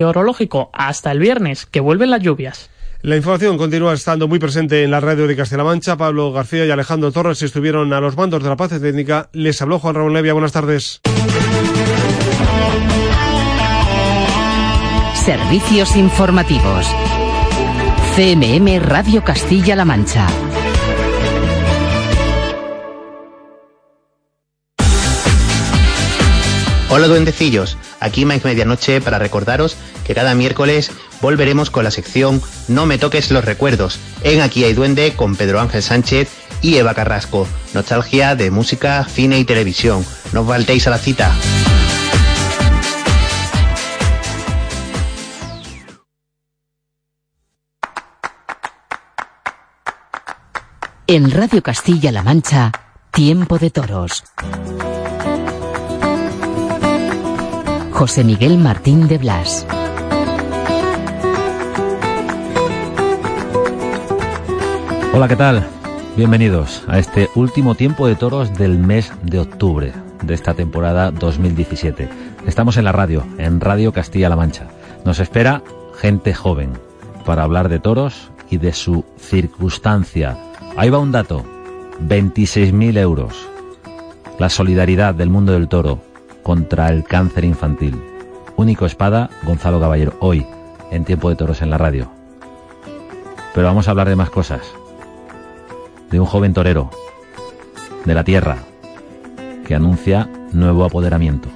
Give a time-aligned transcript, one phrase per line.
[0.00, 2.70] meteorológico hasta el viernes, que vuelven las lluvias.
[3.02, 5.96] La información continúa estando muy presente en la radio de Castilla-La Mancha.
[5.96, 9.28] Pablo García y Alejandro Torres estuvieron a los mandos de la paz técnica.
[9.32, 10.34] Les habló Juan Raúl Levia.
[10.34, 11.00] Buenas tardes.
[15.14, 16.86] Servicios informativos.
[18.14, 20.28] CMM Radio Castilla-La Mancha.
[26.90, 30.90] Hola duendecillos, aquí Mike Medianoche para recordaros que cada miércoles
[31.20, 35.60] volveremos con la sección No me toques los recuerdos en Aquí hay duende con Pedro
[35.60, 36.28] Ángel Sánchez
[36.62, 37.46] y Eva Carrasco.
[37.74, 40.04] Nostalgia de música, cine y televisión.
[40.32, 41.32] No os faltéis a la cita.
[51.06, 52.70] En Radio Castilla-La Mancha,
[53.12, 54.24] Tiempo de Toros.
[57.98, 59.66] José Miguel Martín de Blas.
[65.12, 65.66] Hola, ¿qué tal?
[66.16, 72.08] Bienvenidos a este último tiempo de toros del mes de octubre de esta temporada 2017.
[72.46, 74.68] Estamos en la radio, en Radio Castilla-La Mancha.
[75.04, 75.64] Nos espera
[76.00, 76.74] gente joven
[77.26, 80.38] para hablar de toros y de su circunstancia.
[80.76, 81.44] Ahí va un dato,
[82.06, 83.48] 26.000 euros.
[84.38, 86.07] La solidaridad del mundo del toro
[86.48, 87.94] contra el cáncer infantil.
[88.56, 90.46] Único espada, Gonzalo Caballero, hoy,
[90.90, 92.10] en Tiempo de Toros en la radio.
[93.54, 94.62] Pero vamos a hablar de más cosas.
[96.10, 96.88] De un joven torero,
[98.06, 98.56] de la tierra,
[99.66, 101.50] que anuncia nuevo apoderamiento.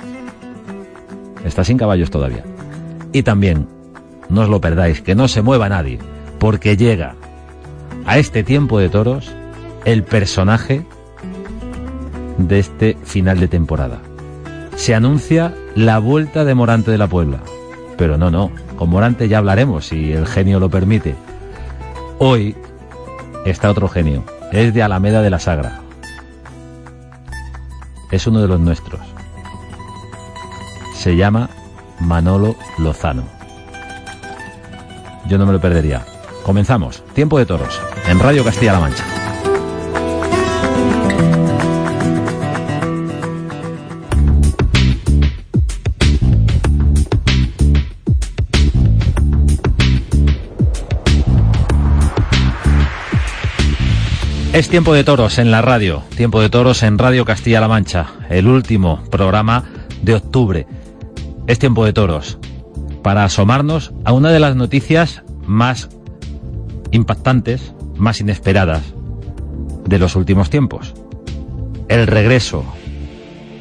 [1.42, 2.44] Está sin caballos todavía.
[3.12, 3.68] Y también,
[4.28, 6.00] no os lo perdáis, que no se mueva nadie,
[6.38, 7.14] porque llega
[8.04, 9.32] a este tiempo de toros
[9.86, 10.84] el personaje
[12.36, 14.02] de este final de temporada
[14.82, 17.38] se anuncia la vuelta de Morante de la Puebla.
[17.96, 21.14] Pero no, no, con Morante ya hablaremos, si el genio lo permite.
[22.18, 22.56] Hoy
[23.46, 25.82] está otro genio, es de Alameda de la Sagra.
[28.10, 29.00] Es uno de los nuestros.
[30.96, 31.48] Se llama
[32.00, 33.22] Manolo Lozano.
[35.28, 36.04] Yo no me lo perdería.
[36.42, 37.04] Comenzamos.
[37.14, 37.80] Tiempo de toros.
[38.08, 39.21] En Radio Castilla-La Mancha.
[54.52, 58.46] Es tiempo de toros en la radio, tiempo de toros en Radio Castilla-La Mancha, el
[58.46, 59.64] último programa
[60.02, 60.66] de octubre.
[61.46, 62.38] Es tiempo de toros
[63.02, 65.88] para asomarnos a una de las noticias más
[66.90, 68.82] impactantes, más inesperadas
[69.86, 70.92] de los últimos tiempos.
[71.88, 72.62] El regreso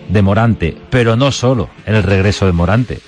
[0.10, 3.00] de Morante, pero no solo el regreso de Morante.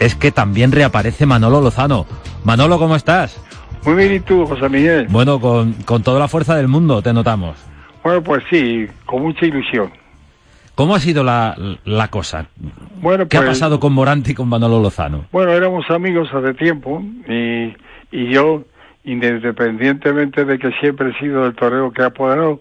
[0.00, 2.06] Es que también reaparece Manolo Lozano.
[2.42, 3.38] Manolo, ¿cómo estás?
[3.86, 5.06] Muy bien, ¿y tú, José Miguel?
[5.08, 7.56] Bueno, con, con toda la fuerza del mundo te notamos.
[8.02, 9.90] Bueno, pues sí, con mucha ilusión.
[10.74, 12.46] ¿Cómo ha sido la, la cosa?
[13.00, 15.24] Bueno, ¿Qué ha pues- pasado con Morante y con Manolo Lozano?
[15.32, 17.74] Bueno, éramos amigos hace tiempo y,
[18.12, 18.64] y yo,
[19.04, 22.60] independientemente de que siempre he sido el torero que ha apoderado,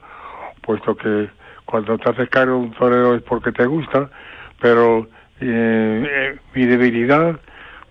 [0.62, 1.30] puesto que
[1.66, 4.09] cuando te haces cargo de un torero es porque te gusta,
[4.62, 5.07] pero
[5.42, 7.40] eh, eh, mi debilidad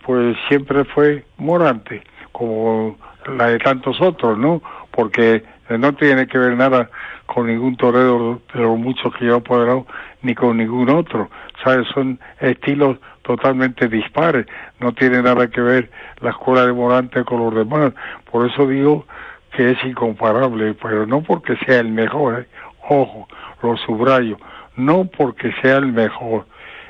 [0.06, 2.02] pues siempre fue Morante,
[2.32, 2.96] como
[3.28, 4.62] la de tantos otros, ¿no?
[4.90, 6.90] Porque eh, no tiene que ver nada
[7.26, 9.86] con ningún torero de los muchos que yo he apoderado,
[10.22, 11.30] ni con ningún otro,
[11.62, 11.86] ¿sabes?
[11.94, 14.46] Son estilos totalmente dispares,
[14.80, 15.90] no tiene nada que ver
[16.20, 17.92] la escuela de Morante con los demás,
[18.30, 19.06] por eso digo
[19.52, 22.46] que es incomparable, pero no porque sea el mejor, ¿eh?
[22.88, 23.28] ojo,
[23.62, 24.36] lo subrayo,
[24.76, 26.46] no porque sea el mejor,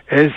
[0.08, 0.32] es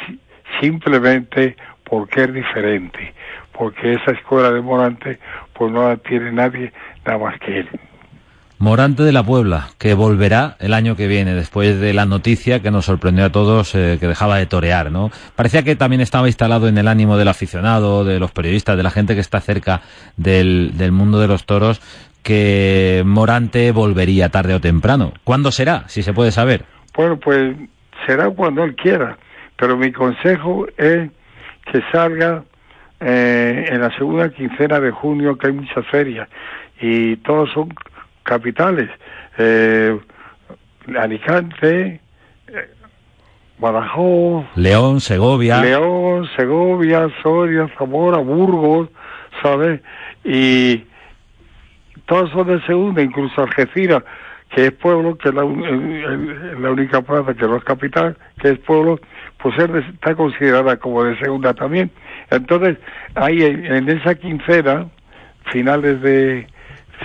[0.62, 1.56] simplemente
[1.90, 3.14] porque es diferente,
[3.58, 5.20] porque esa escuela de Morante
[5.54, 6.72] pues no la tiene nadie
[7.06, 7.70] nada más que él.
[8.60, 12.72] Morante de la Puebla, que volverá el año que viene, después de la noticia que
[12.72, 15.12] nos sorprendió a todos, eh, que dejaba de torear, ¿no?
[15.36, 18.90] Parecía que también estaba instalado en el ánimo del aficionado, de los periodistas, de la
[18.90, 19.82] gente que está cerca
[20.16, 21.82] del, del mundo de los toros,
[22.24, 25.14] que Morante volvería tarde o temprano.
[25.24, 26.66] ¿Cuándo será, si se puede saber?
[26.96, 27.56] Bueno, pues
[28.08, 29.20] será cuando él quiera,
[29.56, 31.12] pero mi consejo es
[31.72, 32.44] que salga
[33.00, 36.28] eh, en la segunda quincena de junio, que hay muchas ferias,
[36.82, 37.74] y todos son
[38.24, 38.90] capitales.
[39.38, 39.98] Eh,
[40.98, 42.00] Alicante,
[42.48, 42.70] eh,
[43.60, 45.62] Badajoz, León, Segovia.
[45.62, 48.90] León, Segovia, Soria, Zamora, Burgos,
[49.42, 49.82] ¿sabes?
[50.24, 50.84] Y
[52.06, 54.04] todos son de segunda, incluso Algeciras,
[54.56, 57.64] que es pueblo, que es la, un- el- el- la única plaza que no es
[57.64, 59.00] capital, que es pueblo,
[59.42, 61.92] pues está considerada como de segunda también.
[62.30, 62.78] Entonces,
[63.16, 64.88] ahí en, esa quincena,
[65.52, 66.48] finales de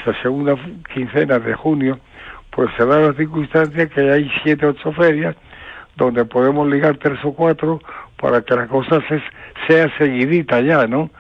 [0.07, 0.57] la segunda
[0.93, 1.99] quincena de junio,
[2.51, 5.37] pues se da la circunstancia que hay siete, ocho ferias
[5.97, 7.81] donde podemos ligar tres o cuatro
[8.21, 9.23] para que la cosa se,
[9.69, 11.11] sea seguidita ya, ¿no?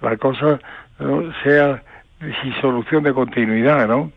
[0.00, 0.58] La cosa
[0.98, 1.32] ¿no?
[1.42, 1.82] sea
[2.20, 4.10] sin solución de continuidad, ¿no?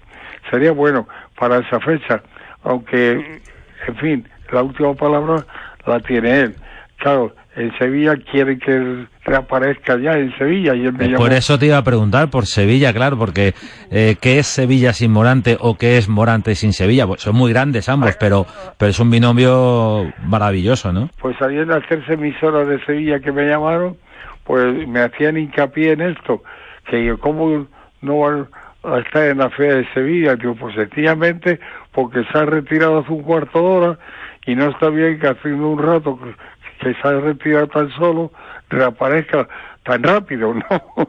[0.49, 1.07] Sería bueno
[1.37, 2.21] para esa fecha,
[2.63, 3.41] aunque,
[3.87, 5.45] en fin, la última palabra
[5.85, 6.55] la tiene él.
[6.97, 11.57] Claro, en Sevilla quiere que reaparezca ya en Sevilla y él me Eh, Por eso
[11.57, 13.53] te iba a preguntar por Sevilla, claro, porque
[13.91, 17.07] eh, ¿qué es Sevilla sin Morante o qué es Morante sin Sevilla?
[17.07, 18.45] Pues son muy grandes ambos, pero,
[18.77, 21.09] pero es un binomio maravilloso, ¿no?
[21.19, 23.97] Pues en las tres emisoras de Sevilla que me llamaron,
[24.43, 26.43] pues me hacían hincapié en esto,
[26.89, 27.67] que yo, ¿cómo
[28.01, 28.47] no van
[28.83, 30.35] a estar en la feria de Sevilla?
[30.35, 31.59] Digo, pues sencillamente
[31.91, 33.99] porque se ha retirado hace un cuarto de hora
[34.45, 36.19] y no está bien que haciendo un rato
[36.79, 38.31] que, se ha retirado tan solo
[38.69, 39.47] reaparezca
[39.83, 41.07] tan rápido, ¿no?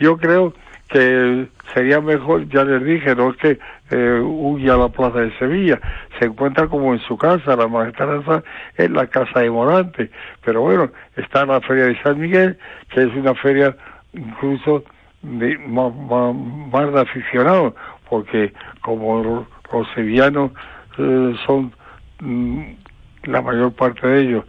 [0.00, 0.54] Yo creo
[0.88, 3.58] que sería mejor, ya les dije, no es que
[3.90, 5.78] eh, huya a la plaza de Sevilla,
[6.18, 8.42] se encuentra como en su casa, la maestranza
[8.76, 10.10] en la casa de Morante,
[10.44, 12.58] pero bueno, está en la feria de San Miguel,
[12.90, 13.76] que es una feria
[14.14, 14.84] incluso
[15.22, 17.74] de, más, más, más de aficionados,
[18.08, 20.52] porque como los sevillanos
[20.98, 21.72] eh, son
[22.20, 24.44] la mayor parte de ellos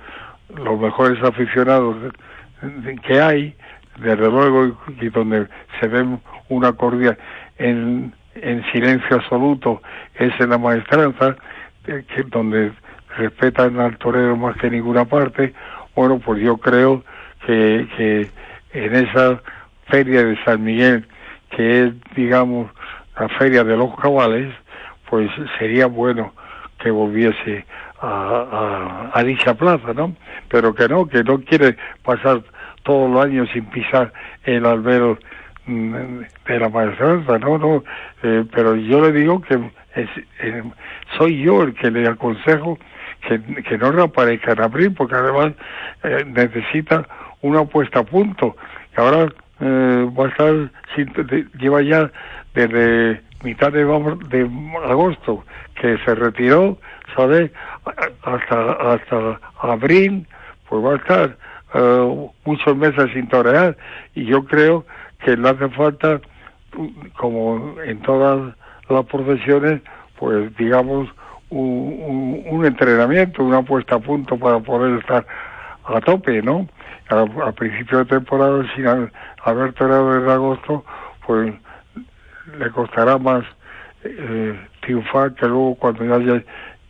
[0.55, 1.95] los mejores aficionados
[3.05, 3.55] que hay,
[3.97, 5.47] desde luego, y, donde
[5.79, 6.05] se ve
[6.49, 7.17] una cordia
[7.57, 9.81] en, en silencio absoluto,
[10.15, 11.35] es en la maestranza,
[11.85, 12.71] que, donde
[13.17, 15.53] respetan al torero más que ninguna parte.
[15.95, 17.03] Bueno, pues yo creo
[17.45, 18.29] que, que
[18.73, 19.41] en esa
[19.87, 21.07] feria de San Miguel,
[21.51, 22.69] que es, digamos,
[23.19, 24.53] la feria de los cabales,
[25.09, 26.33] pues sería bueno
[26.79, 27.65] que volviese
[28.01, 30.15] a, a, a, dicha plaza, ¿no?
[30.47, 32.41] Pero que no, que no quiere pasar
[32.83, 34.11] todos los años sin pisar
[34.43, 35.17] el albero
[35.67, 37.83] de la maestranza, no, no,
[38.23, 39.53] eh, pero yo le digo que
[39.95, 40.09] es,
[40.41, 40.63] eh,
[41.17, 42.79] soy yo el que le aconsejo
[43.27, 45.53] que, que no reaparezca en abril, porque además
[46.03, 47.07] eh, necesita
[47.41, 48.55] una puesta a punto.
[48.97, 50.71] Y ahora eh, va a estar,
[51.59, 52.11] lleva ya
[52.53, 53.83] desde mitad de,
[54.85, 55.43] agosto
[55.79, 56.77] que se retiró,
[57.15, 57.51] ¿sabes?
[58.23, 60.27] Hasta, hasta abril,
[60.67, 61.37] pues va a estar
[61.73, 63.77] uh, muchos meses sin torear
[64.13, 64.85] y yo creo
[65.23, 66.21] que le hace falta,
[67.17, 68.53] como en todas
[68.89, 69.81] las profesiones,
[70.17, 71.09] pues digamos,
[71.49, 75.25] un, un, entrenamiento, una puesta a punto para poder estar
[75.85, 76.67] a tope, ¿no?
[77.09, 78.85] A, a principio de temporada, sin
[79.43, 80.85] haber toreado desde agosto,
[81.25, 81.53] pues
[82.57, 83.43] le costará más
[84.03, 86.43] eh, triunfar que luego cuando ya haya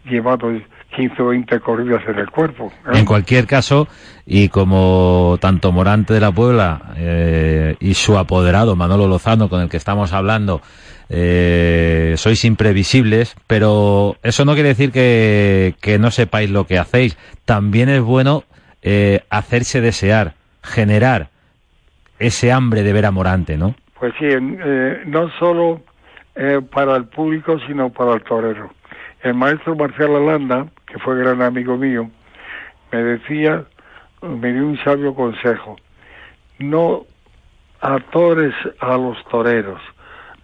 [0.06, 0.52] llevado
[0.96, 2.72] 15 o 20 corridas en el cuerpo.
[2.88, 3.00] ¿eh?
[3.00, 3.88] En cualquier caso,
[4.26, 9.70] y como tanto Morante de la Puebla eh, y su apoderado Manolo Lozano, con el
[9.70, 10.62] que estamos hablando,
[11.10, 17.18] eh, sois imprevisibles, pero eso no quiere decir que, que no sepáis lo que hacéis.
[17.46, 18.44] También es bueno
[18.82, 21.30] eh, hacerse desear, generar
[22.20, 23.76] ese hambre de ver a Morante, ¿no?
[24.00, 25.82] Pues sí, eh, no solo
[26.36, 28.72] eh, para el público, sino para el torero.
[29.22, 32.10] El maestro Marcial Alanda, que fue gran amigo mío,
[32.94, 33.66] me decía,
[34.22, 35.76] me dio un sabio consejo,
[36.60, 37.06] no
[37.82, 39.82] atores a los toreros,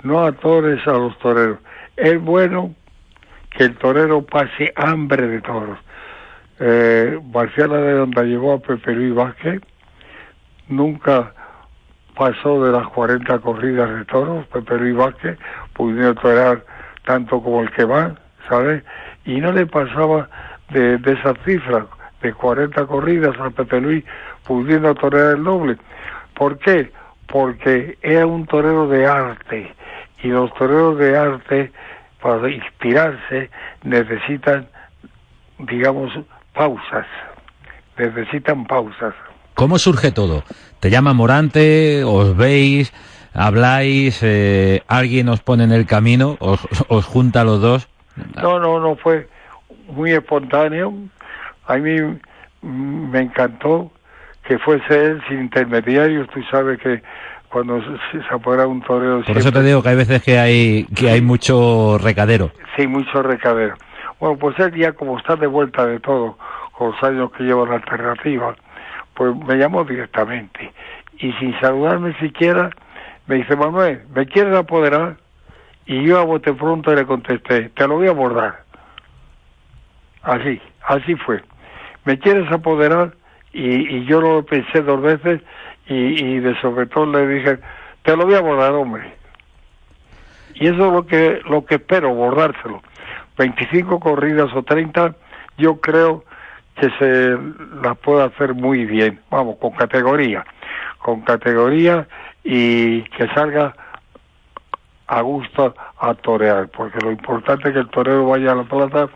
[0.04, 1.60] no atores a los toreros.
[1.96, 2.76] Es bueno
[3.52, 5.80] que el torero pase hambre de toros.
[6.60, 9.62] Eh, Marcial Alanda llegó a Pepe Luis Vázquez,
[10.68, 11.34] nunca
[12.16, 15.38] pasó de las 40 corridas de toros, Pepe Luis Vázquez,
[15.74, 16.64] pudiendo torear
[17.06, 18.16] tanto como el que va,
[18.50, 18.84] ¿sabes?
[19.26, 20.28] Y no le pasaba
[20.70, 21.86] de, de esa cifra,
[22.22, 24.04] de 40 corridas a Pepe Luis,
[24.48, 25.78] pudiendo torear el doble.
[26.34, 26.92] ¿Por qué?
[27.28, 29.74] Porque era un torero de arte,
[30.24, 31.72] y los toreros de arte,
[32.22, 33.50] para inspirarse,
[33.84, 34.68] necesitan,
[35.60, 36.12] digamos,
[36.54, 37.06] pausas,
[37.98, 39.14] necesitan pausas.
[39.56, 40.44] ¿Cómo surge todo?
[40.80, 42.04] ¿Te llama Morante?
[42.04, 42.94] ¿Os veis?
[43.34, 44.20] ¿Habláis?
[44.22, 46.38] Eh, ¿Alguien os pone en el camino?
[46.40, 46.60] ¿Os,
[46.90, 47.88] os junta los dos?
[48.36, 49.28] No, no, no, fue
[49.88, 50.94] muy espontáneo.
[51.68, 51.96] A mí
[52.62, 53.92] me encantó
[54.48, 56.28] que fuese él sin intermediarios.
[56.30, 57.02] Tú sabes que
[57.50, 59.18] cuando se, se apodera un torero...
[59.18, 59.42] Por siempre...
[59.42, 62.52] eso te digo que hay veces que hay, que hay mucho recadero.
[62.76, 63.76] Sí, mucho recadero.
[64.20, 66.38] Bueno, pues él ya como está de vuelta de todo,
[66.78, 68.56] con los años que lleva la alternativa,
[69.16, 70.72] pues me llamó directamente.
[71.18, 72.70] Y sin saludarme siquiera,
[73.28, 75.18] me dice, Manuel, ¿me quieres apoderar?
[75.86, 78.64] Y yo a bote pronto le contesté, te lo voy a abordar.
[80.24, 81.42] Así, así fue.
[82.04, 83.14] ¿Me quieres apoderar?
[83.56, 85.42] y, y yo lo pensé dos veces
[85.88, 87.58] y, y de sobre todo le dije,
[88.04, 89.14] te lo voy a borrar, hombre.
[90.56, 92.82] Y eso es lo que, lo que espero, borrárselo.
[93.38, 95.16] 25 corridas o 30,
[95.58, 96.26] yo creo
[96.76, 97.38] que se
[97.82, 100.46] las puede hacer muy bien, vamos, con categoría,
[101.00, 102.08] con categoría
[102.44, 103.74] y que salga
[105.08, 109.08] a gusto a torear, porque lo importante es que el torero vaya a la plaza,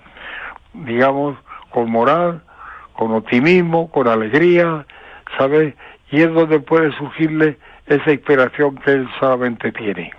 [0.73, 1.37] digamos,
[1.69, 2.41] con moral,
[2.93, 4.85] con optimismo, con alegría,
[5.37, 5.75] ¿sabes?
[6.11, 10.11] Y es donde puede surgirle esa inspiración que él solamente tiene.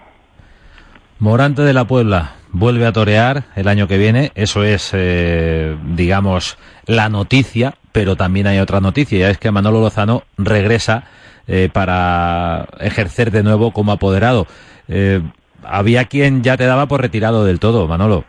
[1.19, 6.59] Morante de la Puebla vuelve a torear el año que viene, eso es, eh, digamos,
[6.87, 11.05] la noticia, pero también hay otra noticia, ya es que Manolo Lozano regresa
[11.47, 14.47] eh, para ejercer de nuevo como apoderado.
[14.89, 15.21] Eh,
[15.65, 18.25] había quien ya te daba por retirado del todo, Manolo.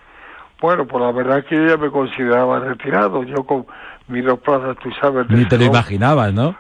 [0.59, 3.23] Bueno, pues la verdad es que yo ya me consideraba retirado.
[3.23, 3.65] Yo con
[4.07, 5.27] mis dos plazas, tú sabes.
[5.29, 6.55] Ni te lo imaginabas, ¿no?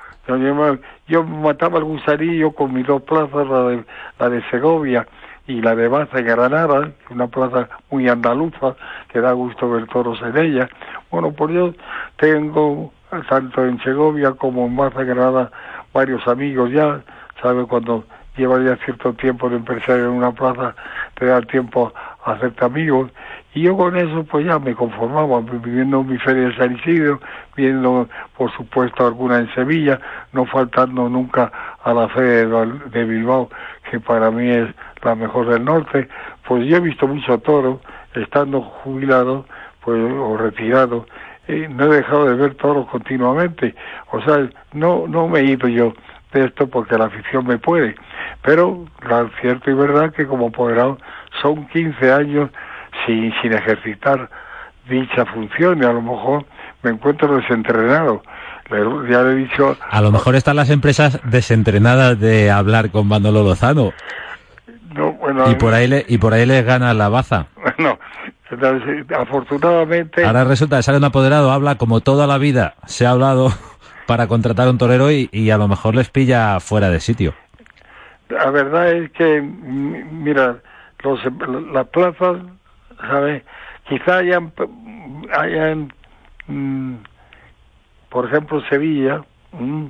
[1.07, 3.83] Yo, mataba el gusarillo con mis dos plazas, la de,
[4.17, 5.05] la de Segovia
[5.51, 8.75] y la de Baza Granada, una plaza muy andaluza,
[9.09, 10.69] que da gusto ver toros en ella.
[11.09, 11.73] Bueno, pues yo
[12.17, 12.93] tengo,
[13.27, 15.51] tanto en Segovia como en Baza Granada,
[15.93, 17.01] varios amigos ya,
[17.41, 17.65] ¿sabes?
[17.67, 18.05] Cuando
[18.37, 20.73] lleva ya cierto tiempo de empresario en una plaza,
[21.15, 21.91] te da tiempo
[22.23, 23.11] a hacerte amigos.
[23.53, 27.19] Y yo con eso pues ya me conformaba, viviendo mi feria de San Isidro,
[27.57, 29.99] viendo por supuesto alguna en Sevilla,
[30.31, 31.51] no faltando nunca
[31.83, 33.49] a la feria de Bilbao,
[33.89, 34.69] que para mí es
[35.03, 36.07] la mejor del norte.
[36.47, 37.81] Pues yo he visto mucho toro,
[38.15, 39.45] estando jubilado
[39.83, 41.05] pues o retirado,
[41.47, 43.75] no he dejado de ver toros continuamente.
[44.11, 45.93] O sea, no, no me he ido yo
[46.33, 47.95] de esto porque la afición me puede.
[48.43, 50.97] Pero lo cierto y verdad que como apoderado
[51.41, 52.49] son 15 años
[53.05, 54.29] sin, sin ejercitar
[54.89, 56.45] dicha función y a lo mejor
[56.83, 58.21] me encuentro desentrenado.
[59.09, 59.75] Ya le he dicho...
[59.89, 63.91] A lo mejor están las empresas desentrenadas de hablar con Manolo Lozano.
[65.45, 67.47] No, y por ahí le, y por ahí les gana la baza.
[67.77, 67.97] Bueno,
[69.17, 70.25] afortunadamente...
[70.25, 73.47] Ahora resulta que sale un apoderado, habla como toda la vida se ha hablado
[74.07, 77.33] para contratar un torero y, y a lo mejor les pilla fuera de sitio.
[78.27, 80.57] La verdad es que, mira,
[81.03, 81.19] los,
[81.71, 82.37] las plazas,
[82.99, 83.43] ¿sabes?
[83.87, 84.51] Quizá hayan,
[85.33, 85.93] hayan
[86.47, 86.95] mmm,
[88.09, 89.21] por ejemplo, Sevilla,
[89.53, 89.85] mmm,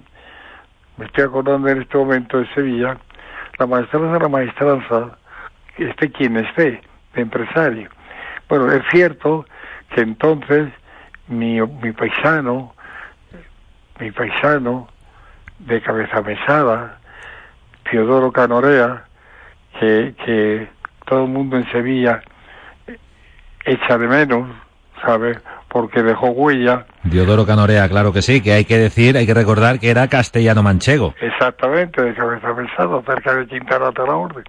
[0.98, 2.98] me estoy acordando en este momento de Sevilla,
[3.58, 5.17] la maestranza la maestranza,
[5.78, 6.82] esté quien esté,
[7.13, 7.90] de empresario.
[8.50, 9.46] Bueno, es cierto
[9.94, 10.70] que entonces
[11.28, 12.74] mi, mi paisano,
[14.00, 14.88] mi paisano
[15.60, 16.98] de cabeza mesada,
[17.90, 19.06] Teodoro Canorea,
[19.80, 20.68] que, que
[21.06, 22.22] todo el mundo en Sevilla
[23.66, 24.50] echa de menos,
[25.04, 25.38] ¿sabes?
[25.68, 26.86] Porque dejó huella.
[27.04, 30.63] Diodoro Canorea, claro que sí, que hay que decir, hay que recordar que era castellano
[30.63, 31.13] manchego.
[31.22, 34.44] Exactamente, de cabeza pesada, cerca de Quintana de la Orden.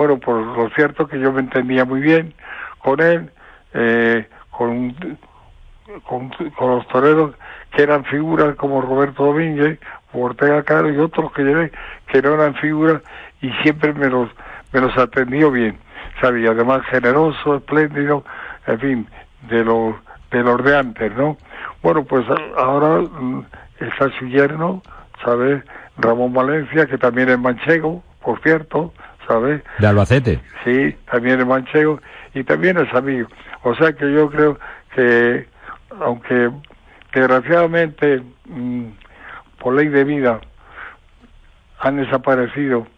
[0.00, 2.32] Bueno, por lo cierto que yo me entendía muy bien
[2.78, 3.30] con él,
[3.74, 4.96] eh, con,
[6.58, 7.34] los toreros
[7.70, 9.78] que eran figuras como Roberto Domínguez,
[10.14, 11.70] Ortega Caro y otros que llevé,
[12.06, 13.02] que no eran figuras
[13.42, 14.30] y siempre me los,
[14.72, 15.78] me los atendió bien,
[16.18, 18.24] sabía, además generoso, espléndido,
[18.68, 19.06] en fin,
[19.50, 19.96] de los
[20.30, 21.36] de los de antes, ¿no?
[21.82, 22.24] Bueno, pues
[22.56, 23.06] ahora
[23.78, 24.80] está su yerno,
[25.22, 25.62] ¿sabes?
[25.98, 28.94] Ramón Valencia, que también es manchego, por cierto,
[29.30, 29.62] ¿sabes?
[29.78, 30.40] De Albacete.
[30.64, 32.00] Sí, también es manchego
[32.34, 33.28] y también es amigo.
[33.62, 34.58] O sea que yo creo
[34.94, 35.46] que,
[36.00, 36.50] aunque
[37.14, 38.86] desgraciadamente mmm,
[39.60, 40.40] por ley de vida
[41.78, 42.88] han desaparecido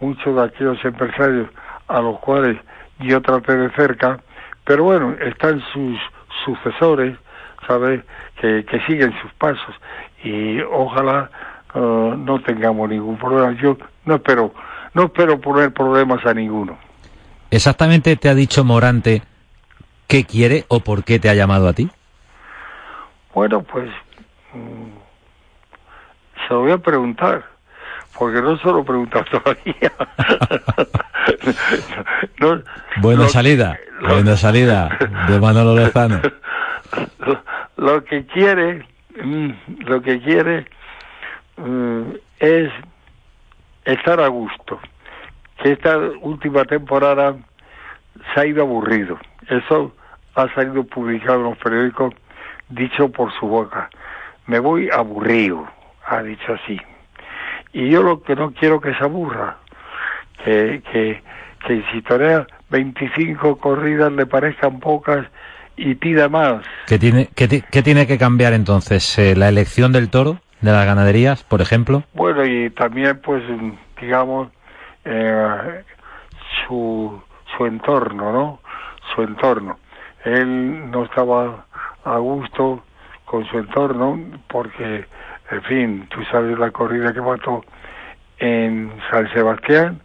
[0.00, 1.48] muchos de aquellos empresarios
[1.88, 2.58] a los cuales
[2.98, 4.20] yo traté de cerca,
[4.64, 5.98] pero bueno, están sus
[6.44, 7.16] sucesores,
[7.66, 8.02] ¿sabes?
[8.38, 9.74] Que, que siguen sus pasos
[10.22, 11.30] y ojalá
[11.74, 13.52] uh, no tengamos ningún problema.
[13.52, 14.52] Yo no espero,
[14.94, 16.78] no espero poner problemas a ninguno.
[17.50, 19.22] Exactamente te ha dicho Morante
[20.06, 21.90] qué quiere o por qué te ha llamado a ti.
[23.34, 23.88] Bueno, pues
[24.52, 24.90] mmm,
[26.46, 27.44] se lo voy a preguntar,
[28.18, 29.92] porque no solo preguntar todavía.
[32.40, 32.62] no,
[33.00, 36.20] buena lo, salida, lo, buena salida de Manolo Lozano.
[37.18, 37.42] Lo,
[37.76, 38.84] lo que quiere,
[39.22, 39.50] mm,
[39.86, 40.66] lo que quiere
[41.56, 42.02] mm,
[42.40, 42.72] es
[43.84, 44.78] estar a gusto.
[45.62, 47.36] Que esta última temporada
[48.34, 49.18] se ha ido aburrido.
[49.48, 49.92] Eso
[50.34, 52.14] ha salido publicado en los periódicos,
[52.68, 53.90] dicho por su boca.
[54.46, 55.68] Me voy aburrido
[56.06, 56.78] ha dicho así.
[57.72, 59.58] Y yo lo que no quiero que se aburra,
[60.44, 61.22] que, que,
[61.66, 65.26] que si torea 25 corridas le parezcan pocas
[65.76, 66.64] y pida más.
[66.86, 69.18] ¿Qué tiene, qué tiene que cambiar entonces?
[69.18, 70.40] Eh, ¿La elección del toro?
[70.60, 72.02] De las ganaderías, por ejemplo?
[72.14, 73.42] Bueno, y también, pues,
[74.00, 74.48] digamos,
[75.04, 75.84] eh,
[76.66, 77.22] su,
[77.56, 78.60] su entorno, ¿no?
[79.14, 79.78] Su entorno.
[80.24, 81.64] Él no estaba
[82.04, 82.82] a gusto
[83.24, 85.06] con su entorno porque,
[85.50, 87.64] en fin, tú sabes la corrida que mató
[88.38, 90.00] en San Sebastián,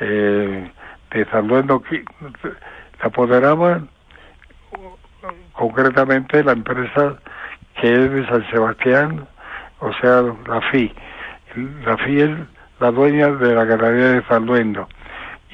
[0.00, 0.70] eh,
[1.12, 2.04] de Zanduendo, que
[3.00, 3.88] la apoderaban
[5.52, 7.16] concretamente la empresa
[7.80, 9.26] que es de San Sebastián,
[9.84, 10.92] o sea, la FI.
[11.84, 12.30] La FI es
[12.80, 14.88] la dueña de la ganadería de Zanduendo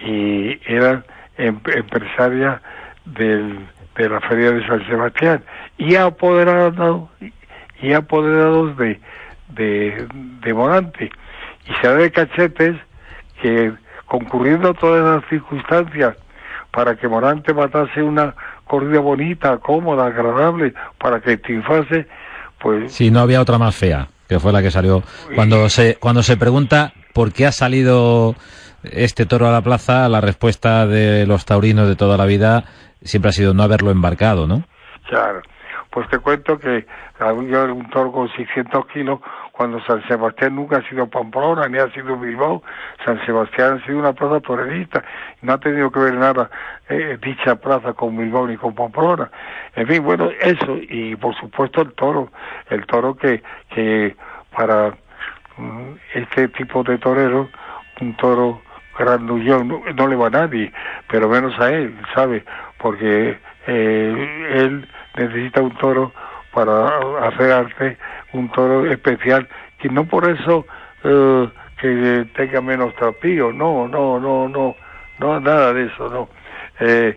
[0.05, 1.05] y era
[1.37, 2.63] em, empresaria
[3.05, 5.43] del, de la feria de San Sebastián
[5.77, 7.09] y apoderados
[7.83, 9.01] y apoderados de,
[9.49, 11.11] de, Morante
[11.67, 12.77] y se da de cachetes
[13.43, 13.73] que
[14.07, 16.17] concurriendo todas las circunstancias
[16.71, 18.35] para que Morante matase una
[18.65, 22.07] corrida bonita, cómoda, agradable, para que triunfase,
[22.61, 22.93] pues...
[22.93, 25.03] Sí, no había otra más fea, que fue la que salió.
[25.35, 28.37] Cuando se, cuando se pregunta por qué ha salido
[28.85, 32.63] este toro a la plaza, la respuesta de los taurinos de toda la vida
[33.03, 34.63] siempre ha sido no haberlo embarcado, ¿no?
[35.09, 35.43] Claro.
[35.91, 36.87] Pues te cuento que
[37.21, 39.19] un toro con 600 kilos
[39.61, 42.63] cuando San Sebastián nunca ha sido Pamplona ni ha sido Bilbao.
[43.05, 45.05] San Sebastián ha sido una plaza torerista.
[45.43, 46.49] No ha tenido que ver nada
[46.89, 49.31] eh, dicha plaza con Bilbao ni con Pamplona.
[49.77, 50.79] En fin, bueno, eso.
[50.81, 52.31] Y por supuesto el toro.
[52.71, 54.17] El toro que, que
[54.57, 54.95] para
[55.59, 57.51] mm, este tipo de torero,
[58.01, 58.63] un toro
[58.99, 60.73] grandullón, no, le va a nadie,
[61.07, 62.47] pero menos a él, ¿sabe?
[62.79, 64.89] Porque eh, él
[65.19, 66.15] necesita un toro
[66.53, 67.97] para hacer arte,
[68.33, 70.67] un toro especial, que no por eso
[71.05, 71.49] eh,
[71.81, 74.77] que tenga menos trapío, no, no, no, no,
[75.19, 76.29] no, nada de eso, no.
[76.81, 77.17] Eh,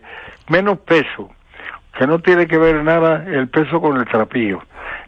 [0.50, 1.32] menos peso,
[1.98, 4.62] que no tiene que ver nada el peso con el trapío.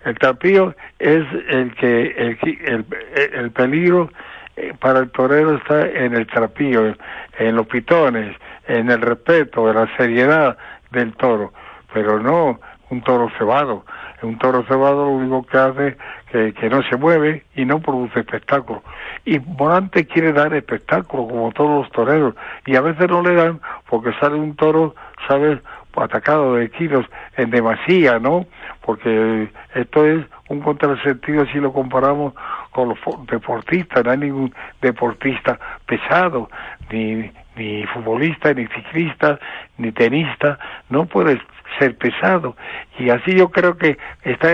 [0.04, 2.86] El trapío es el que, el, el,
[3.34, 4.12] el peligro
[4.56, 6.96] eh, para el torero está en el trapío,
[7.38, 8.36] en los pitones,
[8.68, 10.58] en el respeto, en la seriedad
[10.92, 11.54] del toro,
[11.94, 12.60] pero no
[12.96, 13.86] un toro cebado.
[14.22, 15.98] Un toro cebado lo único que hace
[16.32, 18.82] que, que no se mueve y no produce espectáculo.
[19.26, 22.34] Y Morante quiere dar espectáculo, como todos los toreros,
[22.66, 24.96] y a veces no le dan porque sale un toro,
[25.28, 25.60] ¿sabes?,
[25.98, 27.06] atacado de kilos
[27.38, 28.46] en demasía, ¿no?
[28.82, 32.34] Porque esto es un contrasentido si lo comparamos
[32.72, 36.50] con los deportistas, no hay ningún deportista pesado,
[36.92, 39.40] ni, ni futbolista, ni ciclista,
[39.78, 41.40] ni tenista, no puede
[41.80, 42.56] ser pesado.
[42.98, 44.52] Y así yo creo que está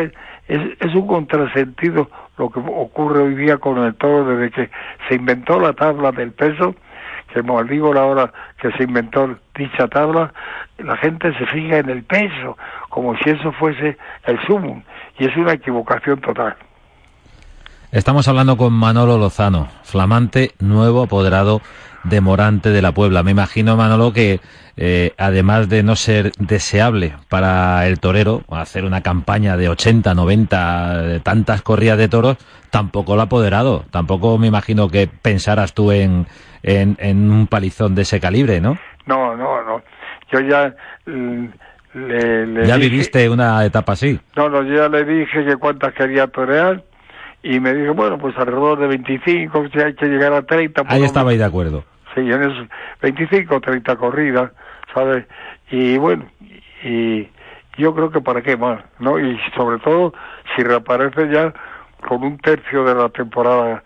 [0.51, 4.69] es, es un contrasentido lo que ocurre hoy día con el toro desde que
[5.07, 6.75] se inventó la tabla del peso,
[7.33, 10.33] que la hora que se inventó dicha tabla,
[10.77, 12.57] la gente se fija en el peso,
[12.89, 14.81] como si eso fuese el sumum,
[15.17, 16.55] y es una equivocación total.
[17.91, 21.61] Estamos hablando con Manolo Lozano, flamante nuevo apoderado
[22.03, 23.23] de Morante de la Puebla.
[23.23, 24.39] Me imagino, Manolo, que
[24.77, 31.01] eh, además de no ser deseable para el torero hacer una campaña de 80, 90,
[31.03, 32.37] de tantas corridas de toros,
[32.69, 33.85] tampoco lo ha apoderado.
[33.91, 36.25] Tampoco me imagino que pensaras tú en,
[36.63, 38.77] en, en un palizón de ese calibre, ¿no?
[39.05, 39.81] No, no, no.
[40.31, 40.73] Yo ya...
[41.05, 41.47] Mm,
[41.93, 44.17] le, le ¿Ya dije, viviste una etapa así?
[44.37, 46.81] No, no, yo ya le dije que cuántas quería torear
[47.43, 50.83] y me dijo, bueno, pues alrededor de 25, si hay que llegar a 30.
[50.87, 51.83] Ahí estaba ahí de acuerdo.
[52.13, 52.67] Sí, en esos
[53.01, 54.51] 25 o 30 corridas,
[54.93, 55.25] ¿sabes?
[55.69, 56.25] Y bueno,
[56.83, 57.29] y
[57.77, 59.19] yo creo que para qué más, ¿no?
[59.19, 60.13] Y sobre todo
[60.55, 61.53] si reaparece ya
[62.07, 63.83] con un tercio de la temporada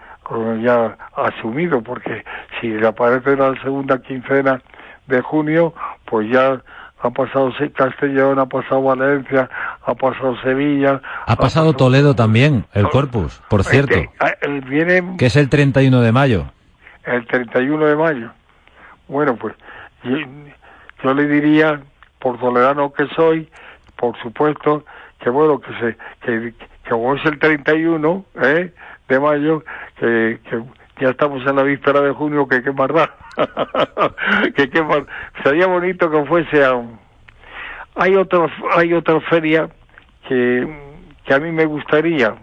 [0.61, 2.23] ya asumido, porque
[2.59, 4.61] si reaparece en la segunda quincena
[5.07, 5.73] de junio,
[6.05, 6.61] pues ya
[7.01, 9.49] ha pasado Castellón, ha pasado Valencia,
[9.85, 11.01] ha pasado Sevilla.
[11.27, 13.95] Ha, ha pasado, pasado Toledo también, el Corpus, por cierto.
[13.95, 16.45] Este, viene, que es el 31 de mayo.
[17.05, 18.31] El 31 de mayo.
[19.07, 19.55] Bueno, pues
[20.03, 21.81] yo, le diría,
[22.19, 23.49] por toledano que soy,
[23.95, 24.83] por supuesto,
[25.19, 28.73] que bueno, que se que, que es el 31 ¿eh?
[29.07, 29.63] de mayo,
[29.99, 30.63] que, que
[30.99, 33.13] ya estamos en la víspera de junio, que qué más da.
[34.55, 35.03] que qué más...
[35.43, 36.81] Sería bonito que fuese a...
[37.95, 39.69] Hay otra, hay otra feria
[40.27, 40.67] que,
[41.25, 42.35] que a mí me gustaría,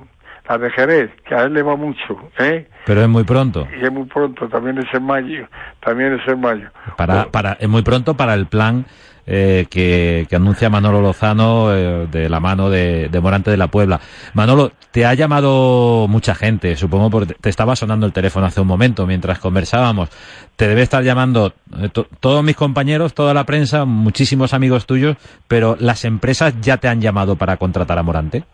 [0.49, 2.69] la de Jerez, que a él le va mucho, ¿eh?
[2.85, 3.67] Pero es muy pronto.
[3.81, 5.47] Y es muy pronto, también es en mayo,
[5.81, 6.69] también es en mayo.
[6.97, 8.85] Para, bueno, para, es muy pronto para el plan
[9.25, 13.69] eh, que, que, anuncia Manolo Lozano eh, de la mano de, de, Morante de la
[13.69, 14.01] Puebla.
[14.35, 18.67] Manolo, te ha llamado mucha gente, supongo, porque te estaba sonando el teléfono hace un
[18.67, 20.11] momento mientras conversábamos.
[20.57, 25.77] Te debe estar llamando eh, todos mis compañeros, toda la prensa, muchísimos amigos tuyos, pero
[25.79, 28.45] las empresas ya te han llamado para contratar a Morante.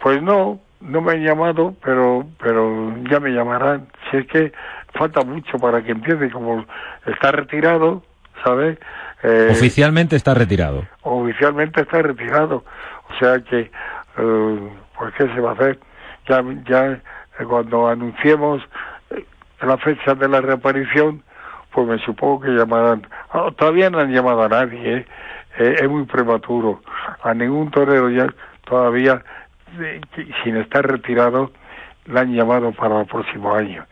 [0.00, 3.86] Pues no, no me han llamado, pero pero ya me llamarán.
[4.10, 4.52] Si es que
[4.94, 6.64] falta mucho para que empiece, como
[7.06, 8.02] está retirado,
[8.44, 8.78] ¿sabes?
[9.22, 10.84] Eh, oficialmente está retirado.
[11.02, 12.64] Oficialmente está retirado.
[13.10, 13.70] O sea que,
[14.18, 15.78] eh, pues qué se va a hacer.
[16.28, 17.00] Ya, ya eh,
[17.48, 18.62] cuando anunciemos
[19.62, 21.22] la fecha de la reaparición,
[21.72, 23.06] pues me supongo que llamarán.
[23.30, 25.06] Ah, todavía no han llamado a nadie, ¿eh?
[25.56, 26.82] es muy prematuro.
[27.22, 28.26] A ningún torero ya
[28.64, 29.22] todavía
[30.42, 31.52] sin estar retirado,
[32.06, 33.86] la han llamado para el próximo año.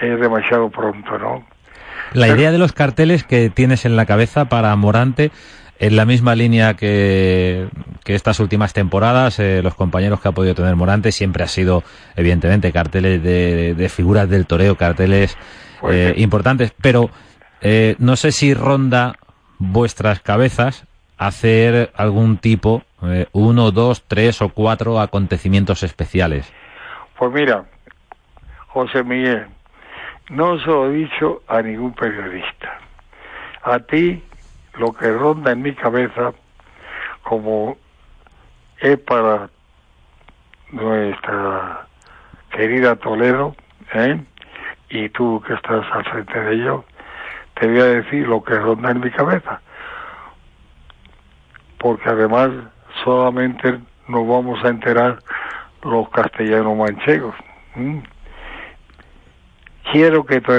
[0.00, 1.44] Es demasiado pronto, ¿no?
[2.12, 5.30] La idea de los carteles que tienes en la cabeza para Morante,
[5.78, 7.68] en la misma línea que,
[8.04, 11.84] que estas últimas temporadas, eh, los compañeros que ha podido tener Morante, siempre ha sido,
[12.16, 15.36] evidentemente, carteles de, figuras del toreo, carteles
[15.80, 17.10] pues eh, importantes, pero
[17.60, 19.16] eh, no sé si ronda
[19.58, 20.84] vuestras cabezas
[21.16, 26.52] hacer algún tipo, eh, uno, dos, tres o cuatro acontecimientos especiales?
[27.18, 27.64] Pues mira,
[28.68, 29.46] José Miguel,
[30.30, 32.78] no se lo he dicho a ningún periodista.
[33.62, 34.22] A ti
[34.74, 36.32] lo que ronda en mi cabeza
[37.22, 37.76] como
[38.80, 39.50] es para
[40.70, 41.86] nuestra
[42.50, 43.54] querida Toledo,
[43.94, 44.20] ¿eh?
[44.90, 46.84] y tú que estás al frente de ello,
[47.54, 49.60] te voy a decir lo que ronda en mi cabeza
[51.78, 52.50] porque además
[53.04, 55.18] solamente nos vamos a enterar
[55.82, 57.34] los castellanos manchegos.
[59.92, 60.52] Quiero que tú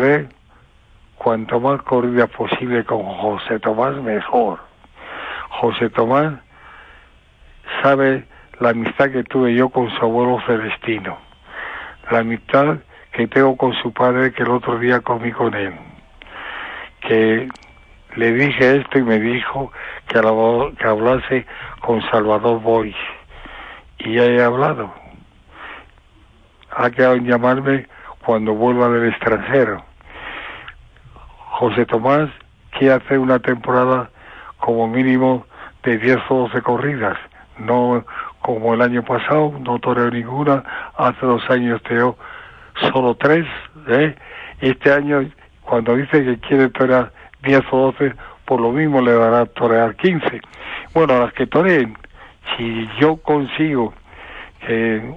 [1.16, 4.60] cuanto más corrida posible con José Tomás, mejor.
[5.50, 6.34] José Tomás
[7.84, 8.26] sabe
[8.60, 11.18] la amistad que tuve yo con su abuelo Celestino,
[12.10, 12.78] la amistad
[13.12, 15.74] que tengo con su padre que el otro día comí con él,
[17.02, 17.50] que
[18.16, 19.72] le dije esto y me dijo
[20.08, 21.46] que, hablase
[21.82, 22.96] con Salvador Boy.
[24.00, 24.94] Y ya he hablado.
[26.72, 27.88] Ha quedado en llamarme
[28.26, 29.84] cuando vuelva del extranjero.
[31.52, 32.30] José Tomás
[32.72, 34.10] quiere hacer una temporada
[34.58, 35.46] como mínimo
[35.84, 37.18] de 10 o 12 corridas.
[37.58, 38.06] No
[38.42, 40.64] como el año pasado, no toreo ninguna.
[40.98, 42.18] Hace dos años teo
[42.92, 43.46] solo tres.
[43.88, 44.16] ¿eh?
[44.62, 45.30] Este año,
[45.62, 47.12] cuando dice que quiere torear
[47.44, 48.14] 10 o 12,
[48.46, 50.42] por lo mismo le dará torear 15.
[50.94, 51.98] Bueno, a las que toreen,
[52.58, 53.94] si yo consigo
[54.66, 55.16] que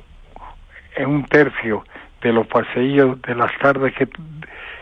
[0.97, 1.85] en un tercio
[2.21, 4.09] de los paseillos de las tardes que,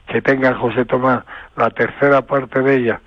[0.06, 1.24] que tenga José Tomás,
[1.56, 3.00] la tercera parte de ella,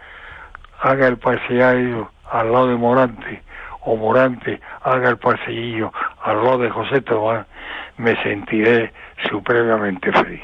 [0.81, 3.43] haga el paseillo al lado de Morante,
[3.81, 5.91] o Morante haga el paseillo
[6.21, 7.45] al lado de José Tomás,
[7.97, 8.91] me sentiré
[9.29, 10.41] supremamente feliz.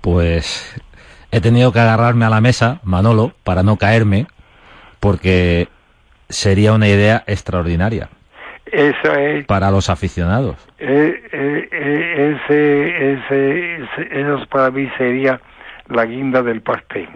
[0.00, 0.80] Pues
[1.30, 4.26] he tenido que agarrarme a la mesa, Manolo, para no caerme,
[5.00, 5.68] porque
[6.28, 8.08] sería una idea extraordinaria.
[8.66, 9.46] Eso es.
[9.46, 10.56] Para los aficionados.
[10.78, 15.40] Eh, eh, eh, ese, ese, eso para mí sería
[15.88, 17.08] la guinda del pastel.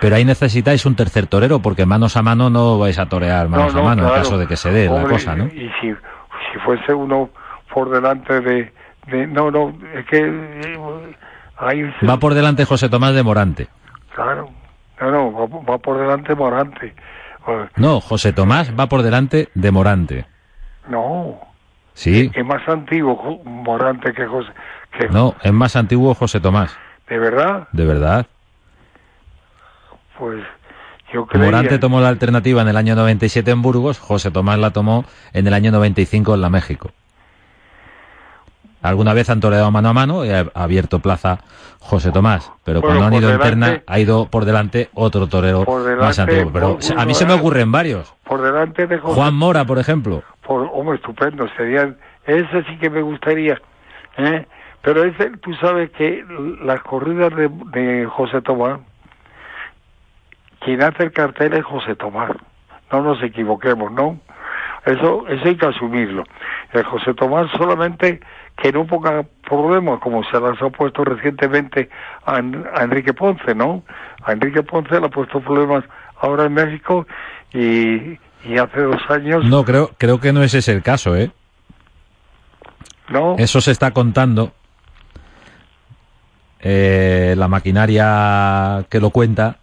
[0.00, 3.74] Pero ahí necesitáis un tercer torero, porque manos a mano no vais a torear manos
[3.74, 5.46] a mano en caso de que se dé la cosa, ¿no?
[5.46, 7.28] Y si, si fuese uno
[7.72, 8.72] por delante de,
[9.08, 10.20] de no, no, es que
[11.62, 13.68] Va por delante José Tomás de Morante.
[14.14, 14.50] Claro,
[15.00, 16.94] no, no, va, por delante Morante.
[17.76, 20.26] No, José Tomás va por delante de Morante.
[20.88, 21.38] No.
[21.94, 22.30] Sí.
[22.34, 24.50] Es más antiguo Morante que José.
[24.98, 25.08] Que...
[25.08, 26.76] No, es más antiguo José Tomás.
[27.08, 27.68] ¿De verdad?
[27.72, 28.26] De verdad.
[30.18, 30.42] Pues
[31.12, 31.46] yo creía...
[31.46, 35.46] Morante tomó la alternativa en el año 97 en Burgos, José Tomás la tomó en
[35.46, 36.90] el año 95 en la México.
[38.82, 41.40] Alguna vez han toreado mano a mano y ha abierto plaza
[41.80, 45.64] José Tomás, pero cuando han ido en terna ha ido por delante otro torero
[45.98, 46.50] más antiguo.
[46.52, 48.14] Pero a mí se me ocurren varios.
[48.24, 50.22] Por delante de Juan Mora, por ejemplo.
[50.46, 53.60] Por, hombre, estupendo, serían, ese sí que me gustaría.
[54.16, 54.46] ¿eh?
[54.82, 56.24] Pero ese, tú sabes que
[56.62, 58.80] las corridas de, de José Tomás,
[60.60, 62.32] quien hace el cartel es José Tomás.
[62.90, 64.18] No nos equivoquemos, ¿no?
[64.90, 66.24] Eso, eso hay que asumirlo.
[66.72, 68.20] El José Tomás solamente
[68.56, 71.88] que no ponga problemas como se las ha puesto recientemente
[72.26, 73.82] a, Enrique Ponce, ¿no?
[74.22, 75.84] A Enrique Ponce le ha puesto problemas
[76.20, 77.06] ahora en México
[77.52, 78.18] y,
[78.58, 79.44] hace dos años...
[79.44, 81.30] No, creo, creo que no es ese el caso, ¿eh?
[83.08, 83.36] No.
[83.38, 84.52] Eso se está contando.
[86.60, 89.56] Eh, la maquinaria que lo cuenta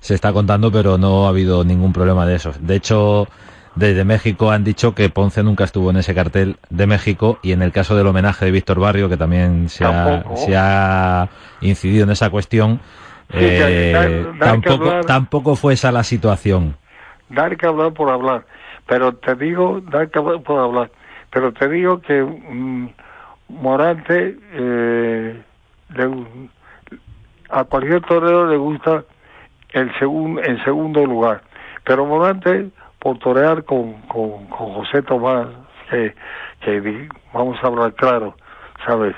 [0.00, 2.52] se está contando, pero no ha habido ningún problema de eso.
[2.60, 3.26] De hecho,
[3.74, 7.62] desde México han dicho que Ponce nunca estuvo en ese cartel de México y en
[7.62, 11.28] el caso del homenaje de Víctor Barrio, que también se, ha,
[11.60, 12.80] incidido en esa cuestión,
[13.30, 16.76] eh, tampoco, tampoco fue esa la situación.
[17.28, 18.44] Dar que hablar por hablar,
[18.86, 20.90] pero te digo, dar que hablar por hablar,
[21.30, 22.88] pero te digo que mm,
[23.48, 25.42] Morante eh,
[25.94, 26.26] le-
[27.50, 29.04] a cualquier torero le gusta
[29.72, 31.42] el segundo en segundo lugar.
[31.84, 32.70] Pero Morante
[33.04, 35.46] por torear con, con, con José Tomás
[35.90, 36.14] que,
[37.34, 38.34] vamos a hablar claro
[38.86, 39.14] sabes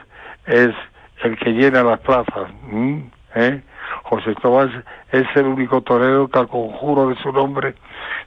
[0.46, 0.74] es
[1.22, 2.50] el que llena las plazas.
[3.36, 3.62] ¿Eh?
[4.02, 4.70] José Tomás
[5.12, 7.76] es el único torero que al conjuro de su nombre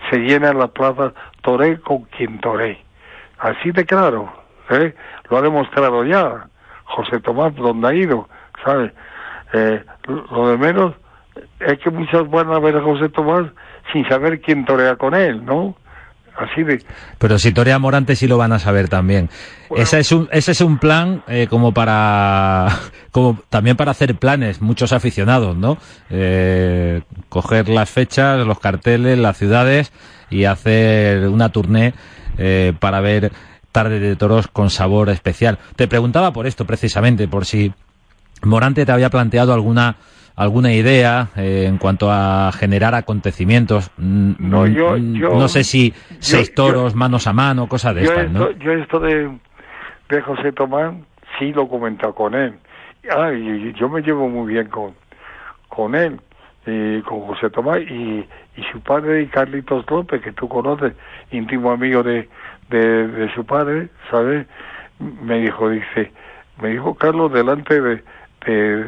[0.10, 2.82] se llena las plazas toré con quien toré
[3.40, 4.32] así de claro
[4.70, 4.96] ¿eh?
[5.30, 6.48] lo ha demostrado ya
[6.86, 8.30] José Tomás donde ha ido
[8.64, 8.94] ¿sabes?
[9.52, 10.94] Eh, lo de menos
[11.60, 13.48] es que muchos van a ver a José Tomás
[13.92, 15.76] sin saber quién torea con él, ¿no?
[16.40, 16.82] Así de...
[17.18, 19.30] Pero si torea Morante sí lo van a saber también.
[19.68, 19.84] Bueno.
[19.84, 22.68] ese, es un, ese es un plan eh, como para...
[23.12, 25.78] como también para hacer planes, muchos aficionados, ¿no?
[26.10, 29.92] Eh, coger las fechas, los carteles, las ciudades
[30.30, 31.94] y hacer una tournée
[32.38, 33.34] eh, para ver
[33.74, 35.60] tarde de toros con sabor especial.
[35.76, 37.74] Te preguntaba por esto precisamente, por si
[38.44, 39.98] Morante te había planteado alguna
[40.40, 43.92] alguna idea eh, en cuanto a generar acontecimientos.
[43.98, 47.94] Mm, No, yo- mm, yo- no sé si seis yo- toros manos a mano, cosas
[47.96, 48.46] de estas, ¿no?
[48.50, 49.30] esto, yo esto de,
[50.10, 50.94] de José Tomás
[51.38, 52.54] sí lo he comentado con él.
[53.12, 54.94] Ah, y yo me llevo muy bien con,
[55.68, 56.20] con él,
[56.66, 58.26] y con José Tomás y,
[58.56, 60.94] y su padre y Carlitos López, que tú conoces,
[61.32, 62.30] íntimo amigo de,
[62.70, 64.46] de, de su padre, ¿sabes?
[65.00, 66.12] Me dijo, dice,
[66.62, 68.04] me dijo Carlos delante de,
[68.46, 68.86] de,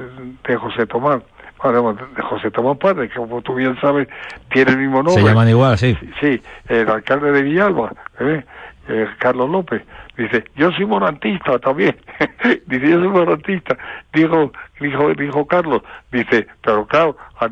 [0.48, 1.24] de José Tomás,
[1.64, 4.08] bueno, de José Tomás Padre, que como tú bien sabes,
[4.52, 5.22] tiene el mismo nombre.
[5.22, 5.98] Se llaman igual, sí.
[6.20, 8.44] Sí, el alcalde de Villalba, ¿eh?
[8.88, 9.84] Eh, Carlos López,
[10.18, 11.96] dice, yo soy morantista también.
[12.66, 13.78] dice, yo soy morantista.
[14.12, 17.46] Dijo, dijo, dijo Carlos, dice, pero claro, a,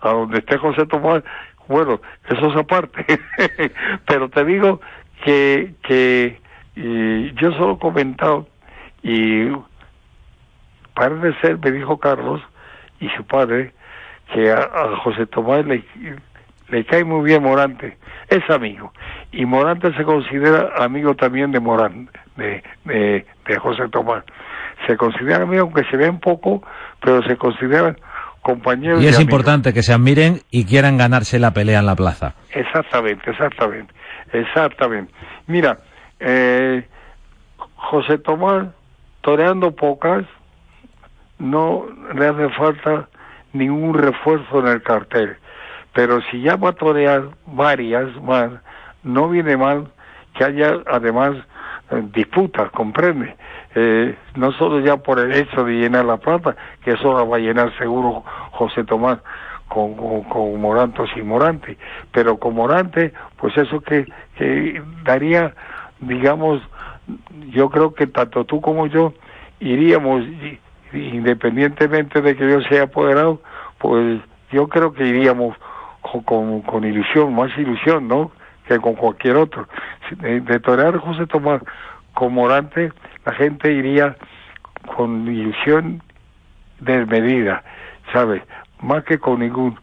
[0.00, 1.22] a donde esté José Tomás,
[1.68, 3.04] bueno, eso es aparte.
[4.06, 4.80] pero te digo
[5.24, 6.40] que, que
[6.74, 8.46] y yo solo he comentado
[9.02, 9.48] y
[10.94, 12.40] parece ser, me dijo Carlos
[13.00, 13.72] y su padre,
[14.34, 15.84] que a, a José Tomás le,
[16.68, 17.96] le cae muy bien Morante,
[18.28, 18.92] es amigo.
[19.32, 24.24] Y Morante se considera amigo también de Morante, de, de, de José Tomás.
[24.86, 26.62] Se considera amigo, aunque se ven poco,
[27.00, 27.98] pero se consideran
[28.42, 29.22] compañeros Y es amigos.
[29.32, 32.34] importante que se admiren y quieran ganarse la pelea en la plaza.
[32.52, 33.92] Exactamente, exactamente,
[34.32, 35.12] exactamente.
[35.46, 35.80] Mira,
[36.20, 36.86] eh,
[37.76, 38.68] José Tomás,
[39.20, 40.24] toreando pocas,
[41.38, 43.08] no le hace falta
[43.52, 45.36] ningún refuerzo en el cartel.
[45.92, 48.50] Pero si ya va a torear varias más,
[49.02, 49.88] no viene mal
[50.34, 51.36] que haya además
[51.90, 53.36] eh, disputas, comprende.
[53.74, 57.36] Eh, no solo ya por el hecho de llenar la plata, que eso la va
[57.36, 59.18] a llenar seguro José Tomás
[59.68, 61.76] con, con, con Morantos y Morante,
[62.12, 65.54] pero con Morante, pues eso que, que daría,
[66.00, 66.62] digamos,
[67.50, 69.14] yo creo que tanto tú como yo
[69.60, 70.24] iríamos,
[70.92, 73.40] independientemente de que yo sea apoderado,
[73.78, 74.20] pues
[74.50, 75.56] yo creo que iríamos
[76.24, 78.32] con, ilusión, más ilusión, ¿no?
[78.66, 79.68] Que con cualquier otro.
[80.16, 81.62] De, de torear José Tomás
[82.14, 82.92] con Morante,
[83.24, 84.16] la gente iría
[84.96, 86.02] con ilusión
[86.80, 87.62] desmedida,
[88.12, 88.42] ¿sabes?
[88.80, 89.78] Más que con ningún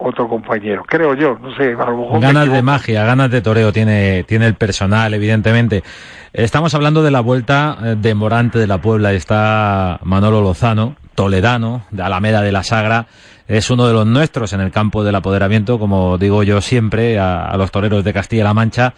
[0.00, 3.42] otro compañero, creo yo, no sé, a lo mejor me Ganas de magia, ganas de
[3.42, 5.82] toreo tiene, tiene el personal, evidentemente.
[6.32, 9.12] Estamos hablando de la vuelta eh, de Morante de la Puebla.
[9.12, 13.06] Está Manolo Lozano, toledano, de Alameda de la Sagra.
[13.46, 17.46] Es uno de los nuestros en el campo del apoderamiento, como digo yo siempre, a,
[17.46, 18.94] a los toreros de Castilla-La Mancha.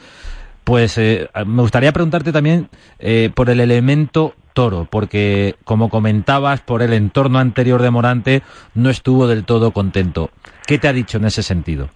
[0.64, 6.82] Pues eh, me gustaría preguntarte también eh, por el elemento toro, porque como comentabas, por
[6.82, 8.42] el entorno anterior de Morante
[8.74, 10.30] no estuvo del todo contento.
[10.66, 11.88] ¿Qué te ha dicho en ese sentido?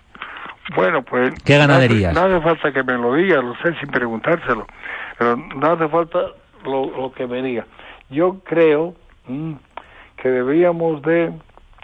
[0.75, 1.33] Bueno, pues...
[1.45, 2.13] ¿Qué ganaderías?
[2.15, 4.67] No hace, no hace falta que me lo diga, lo sé sin preguntárselo,
[5.19, 6.19] pero no hace falta
[6.65, 7.67] lo, lo que me diga.
[8.11, 8.95] Yo creo
[9.29, 9.53] mm,
[10.17, 11.33] que deberíamos de,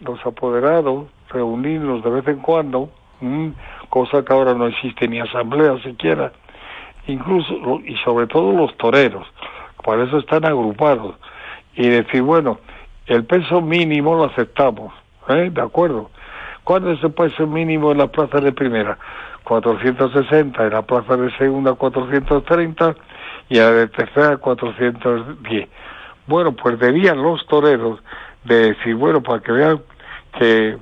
[0.00, 2.90] los apoderados, reunirnos de vez en cuando,
[3.20, 3.48] mm,
[3.88, 6.32] cosa que ahora no existe ni asamblea siquiera,
[7.06, 9.26] incluso, y sobre todo los toreros,
[9.84, 11.16] para eso están agrupados,
[11.74, 12.58] y decir, bueno,
[13.06, 14.92] el peso mínimo lo aceptamos,
[15.28, 15.50] ¿eh?
[15.52, 16.10] ¿De acuerdo?
[16.64, 18.96] ¿Cuál es el peso mínimo en la plaza de primera?
[19.44, 22.94] 460, en la plaza de segunda 430
[23.48, 25.68] y en la de tercera 410.
[26.26, 28.00] Bueno, pues debían los toreros
[28.44, 29.82] de decir, bueno, para que vean
[30.38, 30.78] que,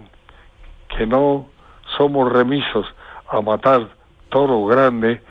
[0.96, 1.46] que no
[1.96, 2.86] somos remisos
[3.28, 3.88] a matar
[4.28, 5.22] toro grande,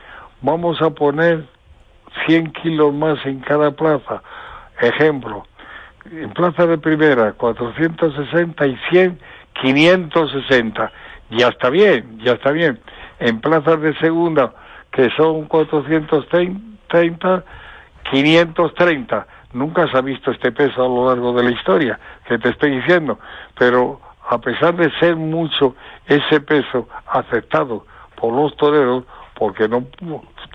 [0.42, 1.46] vamos a poner
[2.26, 4.24] 100 kilos más en cada plaza.
[4.82, 5.46] Ejemplo,
[6.12, 9.20] en plaza de primera 460 y 100
[9.62, 10.92] 560
[11.32, 12.80] ya está bien ya está bien.
[13.20, 14.54] En plazas de segunda
[14.92, 17.44] que son 430 530,
[18.12, 19.28] 530.
[19.54, 22.72] Nunca se ha visto este peso a lo largo de la historia, que te estoy
[22.72, 23.20] diciendo,
[23.58, 29.86] pero a pesar de ser mucho ese peso aceptado por los toreros, porque no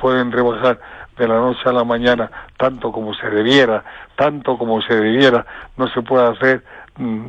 [0.01, 0.79] pueden rebajar
[1.17, 3.85] de la noche a la mañana tanto como se debiera,
[4.17, 6.65] tanto como se debiera, no se puede hacer
[6.97, 7.27] mm,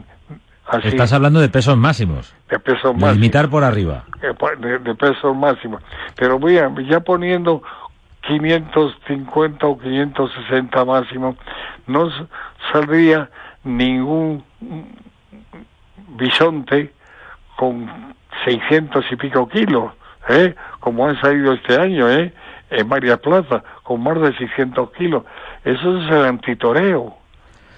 [0.68, 0.90] así.
[0.90, 2.34] Estás hablando de pesos máximos.
[2.50, 3.16] De pesos máximos.
[3.16, 4.06] limitar por arriba.
[4.22, 5.82] Eh, de, de pesos máximos.
[6.16, 7.62] Pero mira, ya poniendo
[8.28, 11.36] 550 o 560 máximo,
[11.88, 12.10] no
[12.72, 13.30] saldría
[13.64, 14.44] ningún
[16.18, 16.94] bisonte
[17.58, 18.14] con
[18.46, 19.94] 600 y pico kilos,
[20.30, 20.56] ¿eh?
[20.80, 22.34] como han salido este año, ¿eh?
[22.70, 25.24] en varias plazas, con más de 600 kilos.
[25.64, 27.16] Eso es el antitoreo,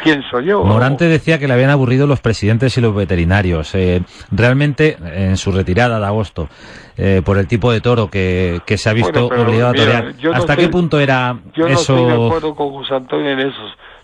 [0.04, 0.64] pienso yo.
[0.64, 3.74] Morante decía que le habían aburrido los presidentes y los veterinarios.
[3.76, 6.50] Eh, realmente, en su retirada de agosto,
[6.98, 10.16] eh, por el tipo de toro que, que se ha visto Bueno, obligado a torear,
[10.18, 11.96] yo no ¿hasta estoy- qué punto era Yo no eso?
[11.98, 13.62] estoy de acuerdo con José Antonio en eso,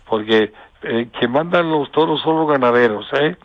[0.10, 0.52] porque
[0.84, 3.36] eh, quien mandan los toros son los ganaderos, ¿eh?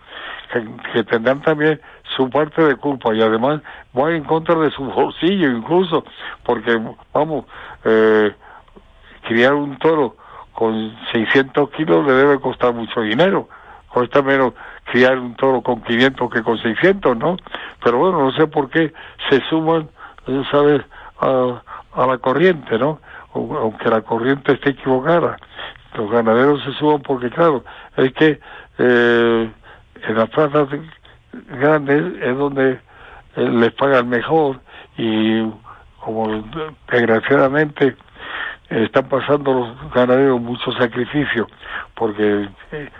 [0.52, 1.78] Que, que tendrán también
[2.16, 3.60] su parte de culpa y además
[3.96, 6.04] va en contra de su bolsillo incluso,
[6.42, 6.80] porque,
[7.12, 7.44] vamos,
[7.84, 8.32] eh,
[9.26, 10.16] criar un toro
[10.58, 13.48] con 600 kilos le debe costar mucho dinero.
[13.92, 14.54] Cuesta menos
[14.90, 17.36] criar un toro con 500 que con 600, ¿no?
[17.84, 18.92] Pero bueno, no sé por qué
[19.30, 19.88] se suman,
[20.26, 20.82] eh, ¿sabes?,
[21.20, 21.62] a,
[21.94, 22.98] a la corriente, ¿no?
[23.34, 25.36] Au- Aunque la corriente esté equivocada.
[25.94, 27.62] Los ganaderos se suman porque, claro,
[27.96, 28.40] es que
[28.78, 29.50] eh,
[30.08, 30.68] en las plazas
[31.60, 32.72] grandes es donde
[33.36, 34.58] eh, les pagan mejor
[34.96, 35.44] y
[36.00, 36.42] como
[36.90, 37.96] desgraciadamente
[38.70, 41.46] están pasando los ganaderos mucho sacrificio
[41.94, 42.90] porque eh,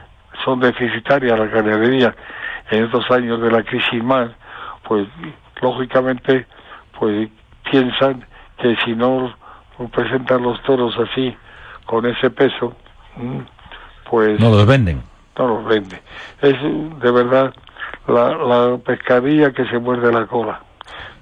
[0.44, 2.14] son deficitarias las ganaderías
[2.70, 4.30] en estos años de la crisis más,
[4.86, 5.06] pues
[5.60, 6.46] lógicamente
[6.98, 7.28] pues
[7.70, 8.24] piensan
[8.58, 9.32] que si no
[9.92, 11.34] presentan los toros así
[11.86, 12.74] con ese peso,
[13.16, 13.38] mm,
[14.10, 15.02] pues No los venden.
[15.38, 16.00] no los vende.
[16.42, 16.54] Es
[17.00, 17.54] de verdad
[18.06, 20.60] la, la pescadilla que se muerde la cola,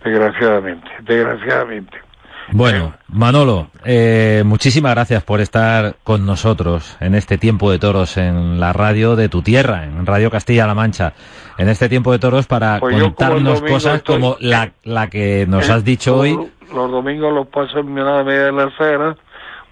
[0.04, 2.05] desgraciadamente, desgraciadamente.
[2.52, 8.60] Bueno, Manolo, eh, muchísimas gracias por estar con nosotros en este tiempo de toros en
[8.60, 11.12] la radio de tu tierra, en Radio Castilla-La Mancha.
[11.58, 15.44] En este tiempo de toros para Pues como contarnos cosas estoy- como la, la que
[15.48, 16.38] nos has dicho hoy.
[16.72, 19.16] Los domingos los paso en mi media de la acera,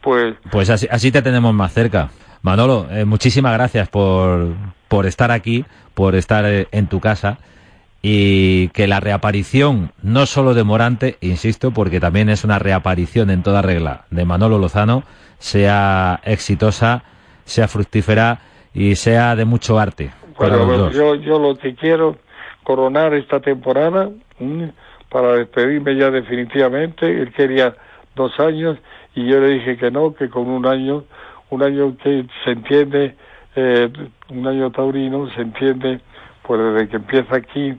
[0.02, 2.08] pues Pues así, así te tenemos más cerca.
[2.42, 4.48] Manolo, eh, muchísimas gracias por,
[4.88, 7.38] por estar aquí, por estar eh, en tu casa
[8.06, 13.42] y que la reaparición, no solo de Morante, insisto, porque también es una reaparición en
[13.42, 15.04] toda regla de Manolo Lozano,
[15.38, 17.02] sea exitosa,
[17.46, 18.40] sea fructífera
[18.74, 22.18] y sea de mucho arte Bueno, bueno, yo, yo lo que quiero
[22.62, 24.64] coronar esta temporada mm,
[25.08, 27.06] para despedirme ya definitivamente.
[27.06, 27.74] Él quería
[28.14, 28.76] dos años
[29.14, 31.04] y yo le dije que no, que con un año,
[31.48, 33.16] un año que se entiende,
[33.56, 33.90] eh,
[34.28, 36.02] un año taurino, se entiende
[36.46, 37.78] pues desde que empieza aquí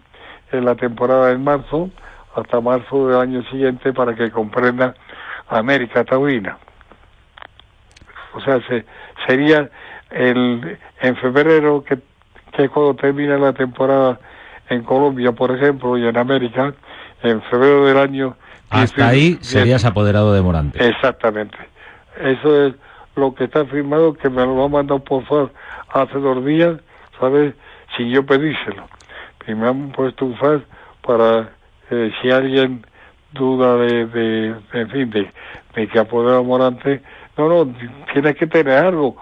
[0.51, 1.89] en la temporada en marzo
[2.35, 4.93] hasta marzo del año siguiente para que comprenda
[5.47, 6.57] América Taurina.
[8.33, 8.85] O sea, se,
[9.27, 9.69] sería
[10.11, 11.97] el, en febrero, que,
[12.51, 14.19] que es cuando termina la temporada
[14.69, 16.73] en Colombia, por ejemplo, y en América,
[17.23, 18.35] en febrero del año...
[18.69, 20.85] Hasta ahí 10, serías apoderado de Morante.
[20.85, 21.57] Exactamente.
[22.19, 22.73] Eso es
[23.15, 25.53] lo que está firmado, que me lo ha mandado por favor
[25.89, 26.77] hace dos días,
[27.19, 27.53] ¿sabes?
[27.95, 28.87] Sin yo pedírselo.
[29.47, 30.63] Y me han puesto un fax
[31.01, 31.49] para,
[31.91, 32.85] eh, si alguien
[33.31, 35.31] duda de, de, en fin, de,
[35.75, 37.01] de que apodera a Morante,
[37.37, 37.75] no, no,
[38.13, 39.15] tienes que tener algo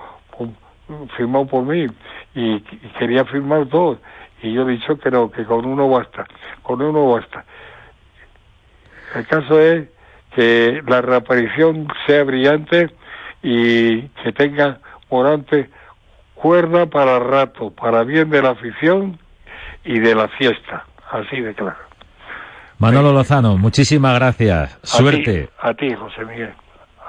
[1.18, 1.88] firmado por mí.
[2.36, 2.60] Y
[3.00, 3.98] quería firmar dos.
[4.42, 6.26] Y yo he dicho que no, que con uno basta,
[6.62, 7.46] con uno basta.
[9.16, 9.88] El caso es
[10.36, 12.90] que la reaparición sea brillante
[13.42, 15.70] y que tenga Morante
[16.34, 19.20] cuerda para rato, para bien de la afición
[19.86, 20.86] y de la fiesta.
[21.12, 21.78] Así de claro.
[22.80, 24.76] Manolo Lozano, muchísimas gracias.
[24.84, 25.44] A Suerte.
[25.44, 26.54] ti, a ti, José Miguel.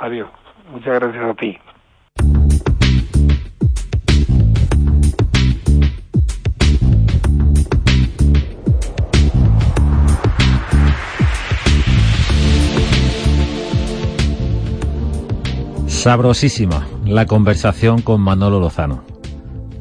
[0.00, 0.28] Adiós.
[0.70, 1.58] Muchas gracias a ti.
[15.86, 19.04] Sabrosísima la conversación con Manolo Lozano.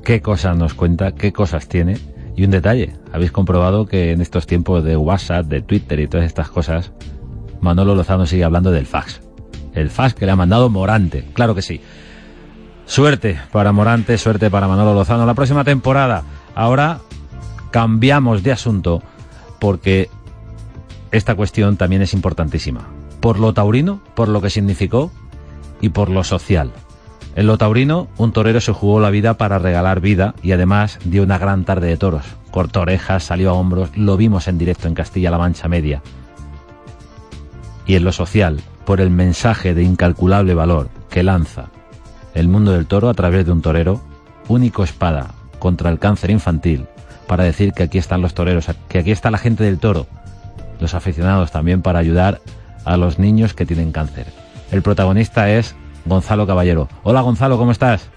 [0.06, 1.98] Qué cosas nos cuenta, qué cosas tiene.
[2.36, 6.26] Y un detalle, habéis comprobado que en estos tiempos de WhatsApp, de Twitter y todas
[6.26, 6.92] estas cosas,
[7.62, 9.22] Manolo Lozano sigue hablando del fax.
[9.74, 11.82] El fax que le ha mandado Morante, claro que sí.
[12.86, 15.26] Suerte para Morante, suerte para Manolo Lozano.
[15.26, 16.24] La próxima temporada,
[16.56, 17.00] ahora
[17.72, 19.02] cambiamos de asunto
[19.60, 20.10] porque
[21.12, 22.88] esta cuestión también es importantísima.
[23.20, 25.12] Por lo taurino, por lo que significó
[25.80, 26.72] y por lo social.
[27.36, 31.24] En lo taurino, un torero se jugó la vida para regalar vida y además dio
[31.24, 32.26] una gran tarde de toros.
[32.52, 36.04] Cortó orejas, salió a hombros, lo vimos en directo en Castilla-La Mancha Media.
[37.88, 41.70] Y en lo social, por el mensaje de incalculable valor que lanza
[42.36, 44.02] el mundo del toro a través de un torero,
[44.48, 46.88] único espada contra el cáncer infantil,
[47.28, 50.08] para decir que aquí están los toreros, que aquí está la gente del toro,
[50.80, 52.42] los aficionados también para ayudar
[52.86, 54.28] a los niños que tienen cáncer.
[54.72, 55.76] El protagonista es
[56.06, 56.88] Gonzalo Caballero.
[57.04, 58.10] Hola Gonzalo, ¿cómo estás?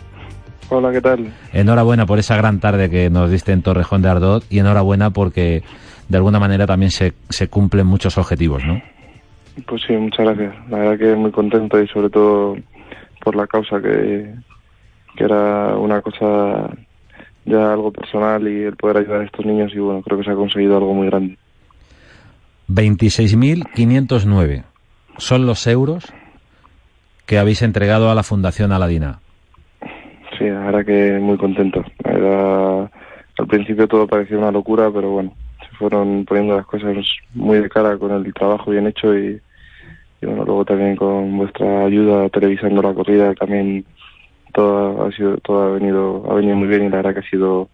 [0.68, 1.32] Hola, ¿qué tal?
[1.52, 5.62] Enhorabuena por esa gran tarde que nos diste en Torrejón de Ardot y enhorabuena porque
[6.08, 8.82] de alguna manera también se, se cumplen muchos objetivos, ¿no?
[9.66, 10.54] Pues sí, muchas gracias.
[10.68, 12.56] La verdad que muy contento y sobre todo
[13.22, 14.34] por la causa que,
[15.16, 16.68] que era una cosa
[17.44, 20.30] ya algo personal y el poder ayudar a estos niños y bueno, creo que se
[20.32, 21.38] ha conseguido algo muy grande.
[22.68, 24.64] 26.509
[25.18, 26.12] son los euros
[27.26, 29.20] que habéis entregado a la Fundación Aladina.
[30.38, 31.84] Sí, la verdad que muy contento.
[32.04, 36.96] Al principio todo parecía una locura, pero bueno, se fueron poniendo las cosas
[37.34, 39.40] muy de cara con el trabajo bien hecho y,
[40.22, 43.84] y bueno, luego también con vuestra ayuda televisando la corrida también
[44.54, 47.30] todo ha sido todo ha venido ha venido muy bien y la verdad que ha
[47.30, 47.68] sido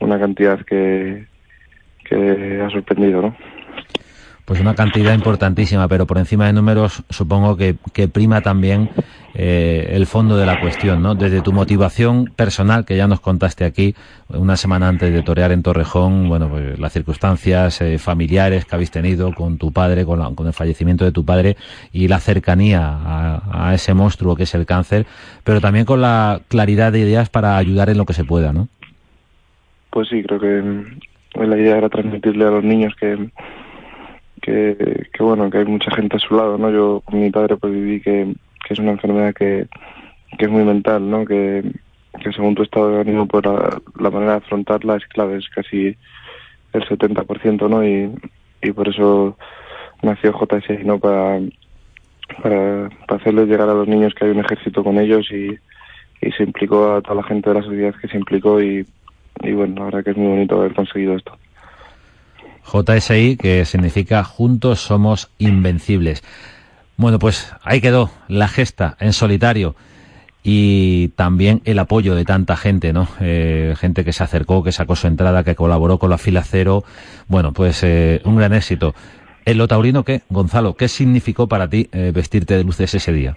[0.00, 1.26] una cantidad que
[2.04, 3.36] que ha sorprendido, ¿no?
[4.44, 8.90] Pues una cantidad importantísima, pero por encima de números supongo que, que prima también
[9.36, 11.16] eh, el fondo de la cuestión, ¿no?
[11.16, 13.94] Desde tu motivación personal, que ya nos contaste aquí
[14.28, 18.92] una semana antes de torear en Torrejón, bueno, pues las circunstancias eh, familiares que habéis
[18.92, 21.56] tenido con tu padre, con, la, con, el fallecimiento de tu padre
[21.92, 25.04] y la cercanía a, a, ese monstruo que es el cáncer,
[25.42, 28.68] pero también con la claridad de ideas para ayudar en lo que se pueda, ¿no?
[29.90, 33.30] Pues sí, creo que la idea era transmitirle a los niños que
[34.44, 36.70] que, que, bueno, que hay mucha gente a su lado, ¿no?
[36.70, 38.34] Yo con mi padre pues viví que,
[38.68, 39.66] es una enfermedad que,
[40.38, 41.24] es muy mental, ¿no?
[41.24, 41.62] Que,
[42.22, 45.96] que según tu estado de ánimo, pues la, manera de afrontarla es clave, es casi
[46.72, 47.84] el 70%, ¿no?
[47.84, 48.12] Y,
[48.62, 49.36] y por eso
[50.02, 50.98] nació JSI, ¿no?
[50.98, 51.40] Para,
[52.42, 55.58] para, para hacerles llegar a los niños que hay un ejército con ellos y,
[56.20, 58.86] y se implicó a toda la gente de la sociedad que se implicó y,
[59.42, 61.38] y bueno, la verdad que es muy bonito haber conseguido esto.
[62.72, 66.22] JSI, que significa Juntos Somos Invencibles.
[66.96, 69.74] Bueno, pues ahí quedó la gesta en solitario
[70.46, 73.08] y también el apoyo de tanta gente, ¿no?
[73.20, 76.84] Eh, gente que se acercó, que sacó su entrada, que colaboró con la fila cero.
[77.28, 78.94] Bueno, pues eh, un gran éxito.
[79.46, 80.74] ¿En lo taurino qué, Gonzalo?
[80.74, 83.36] ¿Qué significó para ti eh, vestirte de luces ese día?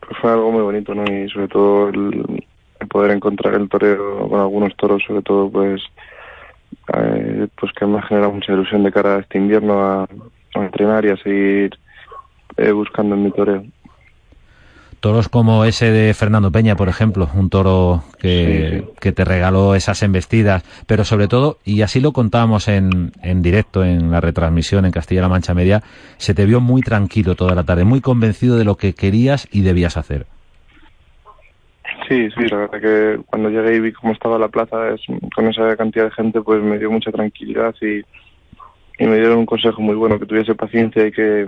[0.00, 1.04] Pues fue algo muy bonito, ¿no?
[1.04, 2.44] Y sobre todo el,
[2.80, 5.82] el poder encontrar el torero con algunos toros, sobre todo, pues
[6.96, 10.02] eh, pues que me ha generado mucha ilusión de cara a este invierno a,
[10.54, 11.78] a entrenar y a seguir
[12.56, 13.64] eh, buscando en mi toreo.
[15.00, 18.92] Toros como ese de Fernando Peña, por ejemplo, un toro que, Sí, sí.
[19.00, 23.82] que te regaló esas embestidas, pero sobre todo, y así lo contábamos en, en directo,
[23.82, 25.82] en la retransmisión en Castilla-La Mancha Media,
[26.18, 29.62] se te vio muy tranquilo toda la tarde, muy convencido de lo que querías y
[29.62, 30.26] debías hacer.
[32.10, 34.96] Sí, sí, la verdad que cuando llegué y vi cómo estaba la plaza
[35.32, 38.02] con esa cantidad de gente, pues me dio mucha tranquilidad y,
[39.06, 41.46] me dieron un consejo muy bueno, que tuviese paciencia y que,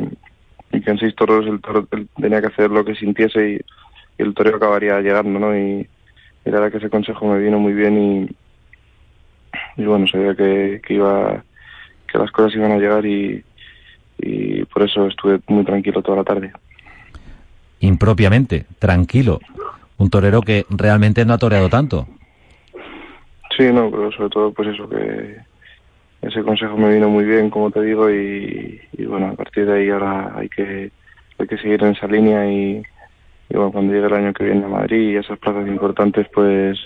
[0.71, 3.61] y que en seis toros el toro tenía que hacer lo que sintiese y,
[4.19, 5.59] el toreo acabaría llegando, ¿no?
[5.59, 5.89] Y,
[6.45, 7.99] la verdad que ese consejo me vino muy bien
[9.77, 11.43] y, y bueno, sabía que, que iba
[12.07, 13.43] que las cosas iban a llegar y,
[14.19, 16.53] y por eso estuve muy tranquilo toda la tarde.
[17.81, 19.41] Impropiamente, tranquilo.
[19.99, 22.07] Un torero que realmente no ha toreado tanto.
[23.57, 25.37] Sí, no, pero sobre todo pues eso, que
[26.23, 29.75] ese consejo me vino muy bien, como te digo, y, y bueno, a partir de
[29.75, 30.91] ahí ahora hay que,
[31.39, 32.83] hay que seguir en esa línea y,
[33.51, 36.79] y bueno, cuando llegue el año que viene a Madrid y esas plazas importantes, pues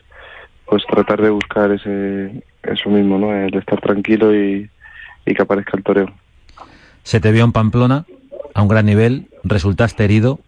[0.67, 3.33] pues tratar de buscar ese eso mismo, ¿no?
[3.33, 4.69] El estar tranquilo y,
[5.25, 6.13] y que aparezca el toreo.
[7.05, 8.05] Se te vio en Pamplona,
[8.53, 10.41] a un gran nivel, resultaste herido.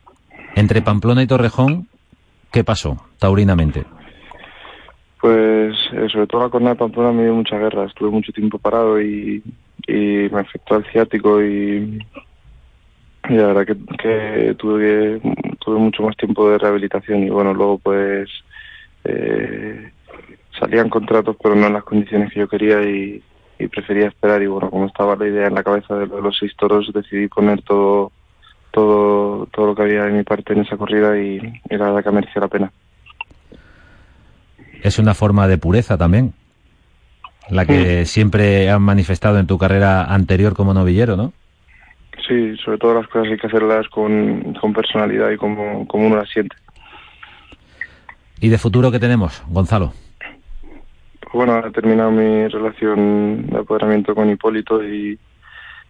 [0.57, 1.87] Entre Pamplona y Torrejón,
[2.51, 3.85] ¿qué pasó, taurinamente?
[5.21, 8.59] Pues eh, sobre todo la cornada de Pamplona me dio mucha guerra, estuve mucho tiempo
[8.59, 9.43] parado y,
[9.89, 11.99] me afectó el ciático y,
[13.29, 15.21] la verdad que, que tuve
[15.59, 18.29] tuve mucho más tiempo de rehabilitación y bueno luego pues
[19.05, 19.91] eh,
[20.59, 23.23] salían contratos pero no en las condiciones que yo quería y,
[23.59, 26.39] y prefería esperar y bueno como estaba la idea en la cabeza de, de los
[26.39, 28.13] seis toros decidí poner todo
[28.71, 31.37] todo todo lo que había de mi parte en esa corrida y,
[31.69, 32.73] y la verdad que merecía la pena.
[34.83, 36.35] Es una forma de pureza también,
[37.51, 41.33] la que siempre has manifestado en tu carrera anterior como novillero, ¿no?
[42.27, 46.17] Sí, sobre todo las cosas hay que hacerlas con, con personalidad y como, como uno
[46.17, 46.57] las siente.
[48.41, 49.93] ¿Y de futuro qué tenemos, Gonzalo?
[51.21, 55.19] Pues bueno, he terminado mi relación de apoderamiento con Hipólito y,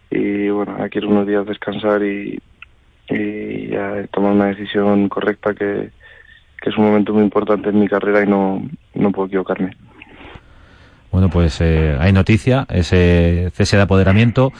[0.09, 2.39] y bueno, aquí quiero unos días descansar y,
[3.09, 5.91] y ya tomar una decisión correcta que,
[6.65, 8.61] es un momento muy importante en mi carrera y no,
[8.93, 9.75] no puedo equivocarme.
[11.11, 14.51] Bueno, pues eh, hay noticia, ese cese de apoderamiento.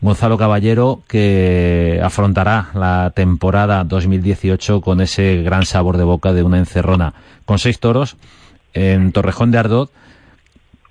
[0.00, 6.58] Gonzalo Caballero que afrontará la temporada 2018 con ese gran sabor de boca de una
[6.58, 8.16] encerrona con seis toros
[8.74, 9.92] en Torrejón de Ardot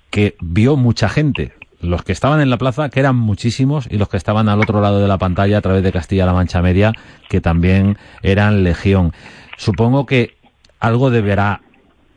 [0.08, 1.52] que vio mucha gente,
[1.82, 4.80] los que estaban en la plaza, que eran muchísimos, y los que estaban al otro
[4.80, 6.92] lado de la pantalla a través de Castilla-La Mancha Media,
[7.28, 9.12] que también eran legión.
[9.56, 10.36] Supongo que
[10.80, 11.60] algo deberá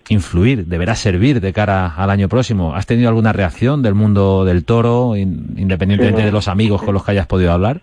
[0.10, 2.76] influir, deberá servir de cara al año próximo.
[2.76, 7.12] ¿Has tenido alguna reacción del mundo del toro, independientemente de los amigos con los que
[7.12, 7.82] hayas podido hablar?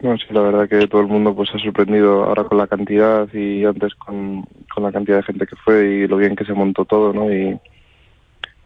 [0.00, 3.32] No, sí, la verdad que todo el mundo pues ha sorprendido ahora con la cantidad
[3.32, 6.54] y antes con, con la cantidad de gente que fue y lo bien que se
[6.54, 7.32] montó todo, ¿no?
[7.32, 7.56] Y,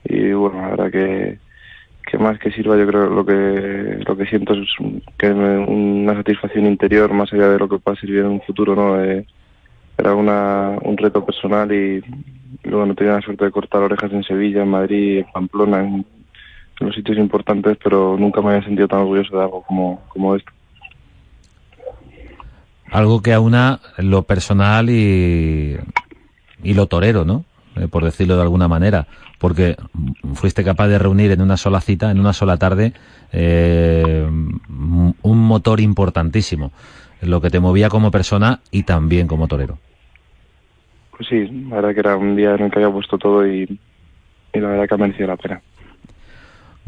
[0.05, 1.39] y bueno, la verdad que,
[2.07, 4.69] que más que sirva yo creo lo que lo que siento es
[5.19, 9.03] que una satisfacción interior más allá de lo que pueda servir en un futuro, ¿no?
[9.03, 9.27] Eh,
[9.99, 12.03] era una, un reto personal y,
[12.63, 16.07] luego no tenía la suerte de cortar orejas en Sevilla, en Madrid, en Pamplona, en,
[16.79, 20.53] los sitios importantes, pero nunca me había sentido tan orgulloso de algo como, como esto.
[22.91, 25.77] Algo que aúna lo personal y,
[26.63, 27.47] y lo torero, ¿no?
[27.77, 29.07] Eh, por decirlo de alguna manera,
[29.39, 29.77] porque
[30.33, 32.95] fuiste capaz de reunir en una sola cita, en una sola tarde,
[33.33, 36.73] eh, un motor importantísimo,
[37.21, 39.77] lo que te movía como persona y también como torero.
[41.11, 43.79] Pues sí, la verdad que era un día en el que había puesto todo y,
[44.55, 45.61] la verdad que ha merecido la pena.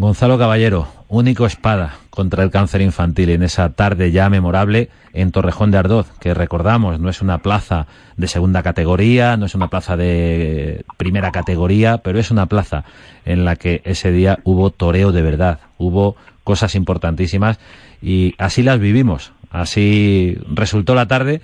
[0.01, 5.73] Gonzalo Caballero, único espada contra el cáncer infantil en esa tarde ya memorable en Torrejón
[5.73, 9.97] de Ardoz, que recordamos no es una plaza de segunda categoría, no es una plaza
[9.97, 12.85] de primera categoría, pero es una plaza
[13.25, 17.59] en la que ese día hubo toreo de verdad, hubo cosas importantísimas
[18.01, 21.43] y así las vivimos, así resultó la tarde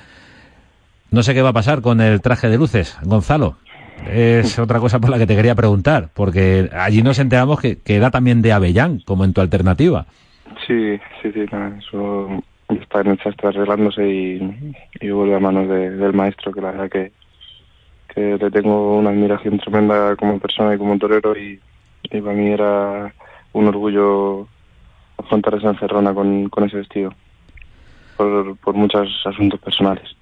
[1.15, 3.57] no sé qué va a pasar con el traje de luces, Gonzalo.
[4.07, 7.97] Es otra cosa por la que te quería preguntar, porque allí nos enteramos que, que
[7.97, 10.07] era también de Avellán, como en tu alternativa.
[10.67, 11.47] Sí, sí, sí,
[11.79, 17.13] eso está en está arreglándose y, vuelve a manos del maestro, que la verdad que,
[18.17, 21.59] le tengo una admiración tremenda como persona y como torero y,
[22.05, 23.13] y para mí era
[23.53, 24.47] un orgullo
[25.19, 27.13] afrontar esa encerrona con, con ese vestido,
[28.17, 30.17] por, por muchos asuntos personales.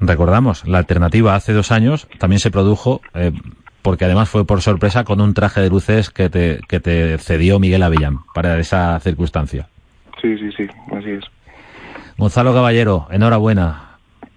[0.00, 3.32] Recordamos, la alternativa hace dos años también se produjo, eh,
[3.82, 7.58] porque además fue por sorpresa con un traje de luces que te, que te cedió
[7.58, 9.68] Miguel Avellán para esa circunstancia.
[10.20, 11.24] Sí, sí, sí, así es.
[12.16, 13.84] Gonzalo Caballero, enhorabuena.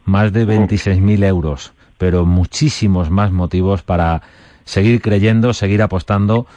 [0.05, 4.23] Más de 26.000 euros, pero muchísimos más motivos para
[4.63, 6.47] seguir creyendo, seguir apostando,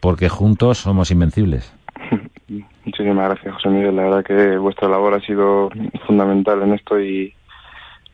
[0.00, 1.72] porque juntos somos invencibles.
[2.84, 3.96] Muchísimas gracias, José Miguel.
[3.96, 5.70] La verdad que vuestra labor ha sido
[6.06, 7.32] fundamental en esto y,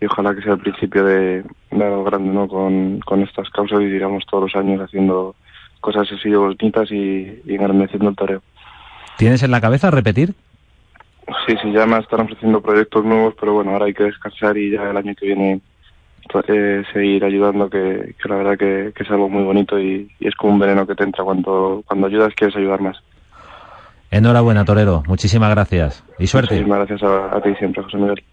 [0.00, 2.48] y ojalá que sea el principio de, algo grande ¿no?
[2.48, 5.34] con, con estas causas y digamos todos los años haciendo
[5.80, 8.42] cosas así bonitas y, y engrandeciendo el toreo.
[9.18, 10.34] ¿Tienes en la cabeza repetir?
[11.46, 14.70] Sí, sí, ya me están ofreciendo proyectos nuevos, pero bueno, ahora hay que descansar y
[14.70, 15.60] ya el año que viene
[16.48, 20.28] eh, seguir ayudando, que, que la verdad que, que, es algo muy bonito y, y,
[20.28, 22.96] es como un veneno que te entra cuando, cuando ayudas, quieres ayudar más.
[24.10, 25.02] Enhorabuena, Torero.
[25.06, 26.54] Muchísimas gracias y suerte.
[26.54, 28.24] Muchísimas gracias a, a ti siempre, José Miguel.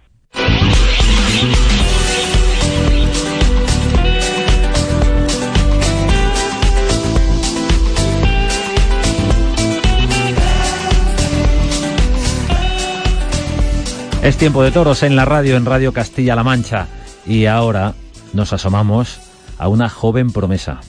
[14.28, 16.88] Es tiempo de toros en la radio, en Radio Castilla-La Mancha.
[17.26, 17.94] Y ahora
[18.34, 19.22] nos asomamos
[19.58, 20.82] a una joven promesa.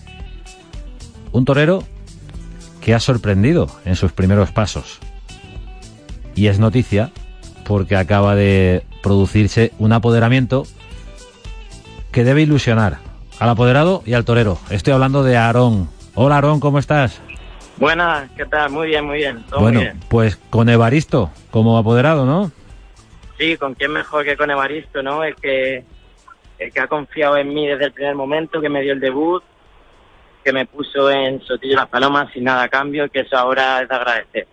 [1.31, 1.85] Un torero
[2.81, 4.99] que ha sorprendido en sus primeros pasos.
[6.35, 7.13] Y es noticia
[7.65, 10.65] porque acaba de producirse un apoderamiento
[12.13, 12.99] que debe ilusionar
[13.39, 14.59] al apoderado y al torero.
[14.71, 15.89] Estoy hablando de Aarón.
[16.15, 17.21] Hola Aarón, ¿cómo estás?
[17.77, 18.71] Buenas, ¿qué tal?
[18.71, 19.45] Muy bien, muy bien.
[19.51, 20.01] bueno, muy bien.
[20.09, 22.51] pues con Evaristo como apoderado, ¿no?
[23.39, 25.23] Sí, con quién mejor que con Evaristo, ¿no?
[25.23, 25.85] El que,
[26.59, 29.45] el que ha confiado en mí desde el primer momento, que me dio el debut,
[30.43, 33.89] que me puso en Sotillo las Palomas sin nada a cambio, que eso ahora es
[33.89, 34.49] de agradecer.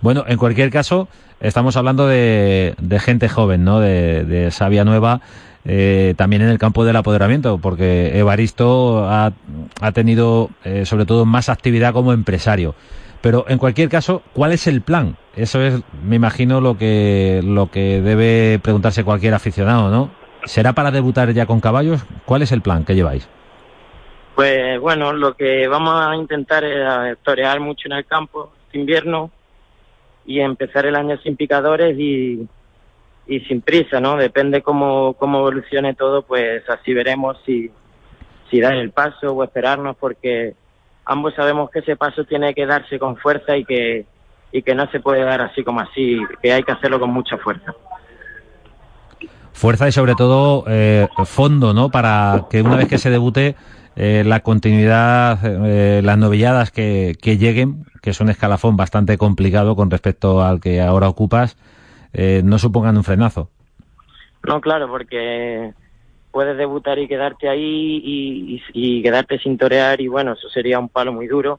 [0.00, 1.08] Bueno, en cualquier caso,
[1.40, 3.80] estamos hablando de, gente joven, ¿no?
[3.80, 5.20] De, sabia nueva,
[5.64, 9.32] eh, también en el campo del apoderamiento, porque Evaristo ha,
[9.92, 12.74] tenido, eh, sobre todo, más actividad como empresario.
[13.20, 15.16] Pero en cualquier caso, ¿cuál es el plan?
[15.34, 20.10] Eso es, me imagino, lo que, lo que debe preguntarse cualquier aficionado, ¿no?
[20.44, 22.04] ¿Será para debutar ya con caballos?
[22.24, 23.28] ¿Cuál es el plan que lleváis?
[24.36, 29.32] Pues bueno, lo que vamos a intentar es torear mucho en el campo este invierno
[30.28, 32.46] y empezar el año sin picadores y,
[33.26, 34.18] y sin prisa, ¿no?
[34.18, 37.70] Depende cómo, cómo evolucione todo, pues así veremos si,
[38.50, 40.52] si dar el paso o esperarnos, porque
[41.06, 44.04] ambos sabemos que ese paso tiene que darse con fuerza y que,
[44.52, 47.38] y que no se puede dar así como así, que hay que hacerlo con mucha
[47.38, 47.72] fuerza.
[49.54, 51.88] Fuerza y sobre todo eh, fondo, ¿no?
[51.88, 53.56] Para que una vez que se debute,
[54.00, 59.74] eh, la continuidad, eh, las novilladas que, que lleguen, que es un escalafón bastante complicado
[59.74, 61.56] con respecto al que ahora ocupas,
[62.12, 63.50] eh, no supongan un frenazo.
[64.46, 65.72] No, claro, porque
[66.30, 70.78] puedes debutar y quedarte ahí y, y, y, quedarte sin torear y bueno, eso sería
[70.78, 71.58] un palo muy duro.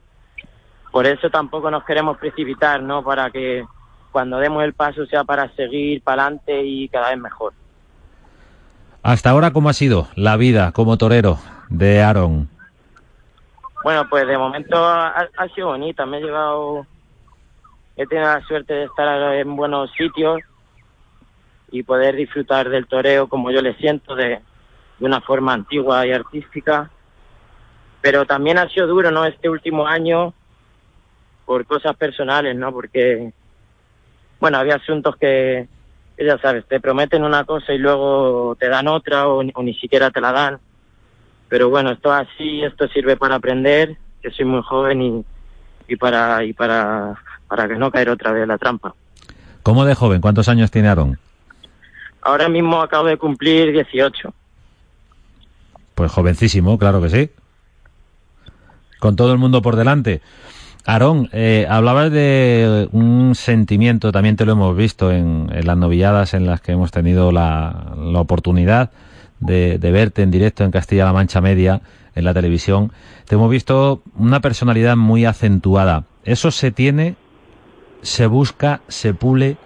[0.90, 3.04] Por eso tampoco nos queremos precipitar, ¿no?
[3.04, 3.66] Para que
[4.12, 7.52] cuando demos el paso sea para seguir para adelante y cada vez mejor.
[9.02, 11.38] Hasta ahora, ¿cómo ha sido la vida como torero
[11.70, 12.48] de Aaron?
[13.82, 16.04] Bueno, pues de momento ha, sido bonita.
[16.04, 16.86] Me he llevado,
[17.96, 20.40] he tenido la suerte de estar en buenos sitios
[21.70, 24.40] y poder disfrutar del toreo como yo le siento, de,
[24.98, 26.90] de una forma antigua y artística.
[28.02, 29.24] Pero también ha sido duro, ¿no?
[29.24, 30.34] Este último año
[31.46, 32.72] por cosas personales, ¿no?
[32.72, 33.32] Porque,
[34.40, 35.68] bueno, había asuntos que,
[36.16, 39.74] que ya sabes, te prometen una cosa y luego te dan otra o, o ni
[39.74, 40.60] siquiera te la dan.
[41.50, 45.24] Pero bueno, esto así, esto sirve para aprender, que soy muy joven y,
[45.88, 48.94] y para y para para que no caer otra vez en la trampa.
[49.64, 50.20] ¿Cómo de joven?
[50.20, 51.18] ¿Cuántos años tiene Aaron?
[52.22, 54.32] Ahora mismo acabo de cumplir 18.
[55.96, 57.30] Pues jovencísimo, claro que sí.
[59.00, 60.22] Con todo el mundo por delante.
[60.86, 66.32] Aarón, eh, hablabas de un sentimiento, también te lo hemos visto en, en las novilladas
[66.32, 68.90] en las que hemos tenido la, la oportunidad
[69.40, 71.80] de, verte en directo en Castilla-La Mancha Media,
[72.14, 72.92] en la televisión.
[73.26, 76.04] Te hemos visto una personalidad muy acentuada.
[76.24, 77.16] ¿Eso se tiene,
[78.02, 79.56] se busca, se pule?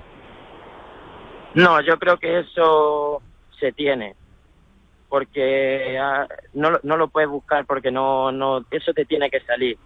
[1.54, 3.22] No, yo creo que eso
[3.58, 4.14] se tiene
[5.08, 9.78] porque uh, no, no lo puedes buscar porque no, no, eso te tiene que salir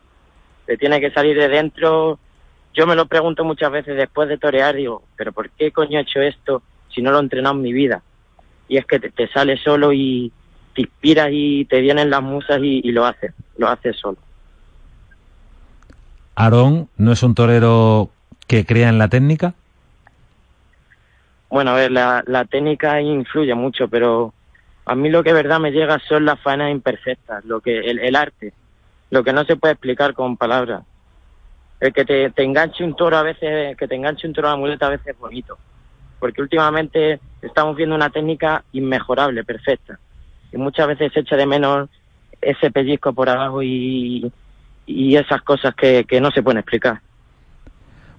[0.68, 2.18] te tiene que salir de dentro.
[2.74, 6.02] Yo me lo pregunto muchas veces después de torear, digo, pero ¿por qué coño he
[6.02, 6.62] hecho esto
[6.94, 8.02] si no lo he entrenado en mi vida?
[8.68, 10.32] Y es que te, te sale solo y
[10.74, 14.18] te inspiras y te vienen las musas y, y lo haces, lo haces solo.
[16.34, 18.10] Aarón no es un torero
[18.46, 19.54] que crea en la técnica.
[21.50, 24.34] Bueno, a ver, la, la técnica influye mucho, pero
[24.84, 28.16] a mí lo que verdad me llega son las faenas imperfectas, lo que el, el
[28.16, 28.52] arte,
[29.10, 30.82] lo que no se puede explicar con palabras.
[31.80, 34.52] El que te, te, enganche un toro a veces, que te enganche un toro a
[34.52, 35.58] la muleta a veces es bonito.
[36.18, 39.98] Porque últimamente estamos viendo una técnica inmejorable, perfecta.
[40.52, 41.88] Y muchas veces se echa de menos
[42.40, 44.30] ese pellizco por abajo y,
[44.86, 47.00] y esas cosas que, que no se pueden explicar.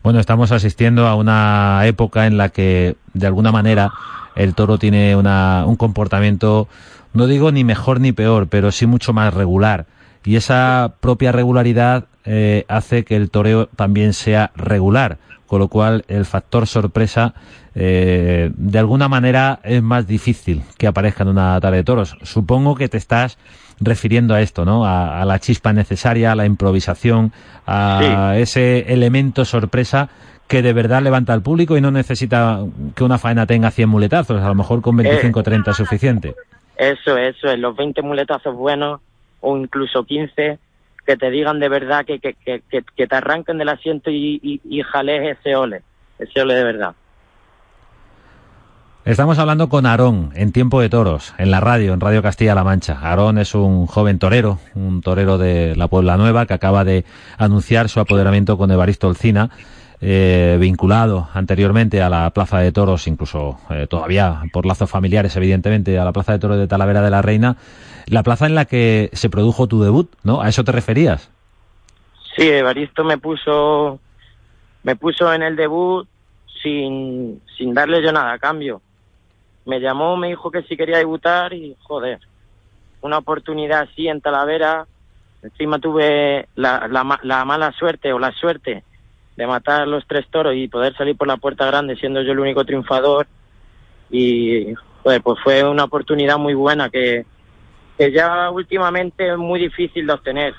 [0.03, 3.91] Bueno, estamos asistiendo a una época en la que, de alguna manera,
[4.35, 6.69] el toro tiene una, un comportamiento,
[7.13, 9.87] no digo ni mejor ni peor, pero sí mucho más regular
[10.25, 15.17] y esa propia regularidad eh, hace que el toreo también sea regular,
[15.49, 17.33] con lo cual el factor sorpresa
[17.73, 22.15] eh, de alguna manera es más difícil que aparezca en una tarde de toros.
[22.21, 23.39] Supongo que te estás
[23.79, 24.85] refiriendo a esto, ¿no?
[24.85, 27.33] A, a la chispa necesaria, a la improvisación,
[27.65, 28.41] a sí.
[28.41, 30.09] ese elemento sorpresa
[30.47, 32.59] que de verdad levanta al público y no necesita
[32.95, 35.77] que una faena tenga 100 muletazos, a lo mejor con 25 o eh, 30 es
[35.77, 36.35] suficiente.
[36.77, 39.01] Eso, eso, es, los 20 muletazos buenos
[39.41, 40.59] o incluso 15
[41.09, 44.79] que te digan de verdad que, que, que, que te arranquen del asiento y, y,
[44.79, 45.81] ese ole,
[46.19, 46.93] ese ole de verdad.
[49.05, 52.99] Estamos hablando con Aarón en Tiempo de Toros, en la radio, en Radio Castilla-La Mancha.
[53.01, 57.05] Aarón es un joven torero, un torero de la Puebla Nueva que acaba de
[57.39, 59.49] anunciar su apoderamiento con Evaristo Olcina,
[60.01, 65.97] eh, vinculado anteriormente a la Plaza de Toros, incluso eh, todavía por lazos familiares, evidentemente,
[65.97, 67.57] a la Plaza de Toros de Talavera de la Reina,
[68.09, 70.41] la plaza en la que se produjo tu debut, ¿no?
[70.41, 71.31] ¿A eso te referías?
[72.35, 73.99] Sí, Evaristo me puso,
[74.83, 76.07] me puso en el debut
[76.61, 78.81] sin, sin darle yo nada a cambio.
[79.65, 82.19] Me llamó, me dijo que si quería debutar y, joder,
[83.01, 84.87] una oportunidad así en Talavera.
[85.41, 88.83] Encima tuve la, la, la mala suerte o la suerte
[89.37, 92.39] de matar los tres toros y poder salir por la puerta grande siendo yo el
[92.39, 93.27] único triunfador.
[94.09, 97.25] Y, joder, pues fue una oportunidad muy buena que,
[97.99, 100.55] que ya últimamente es muy difícil de obtener.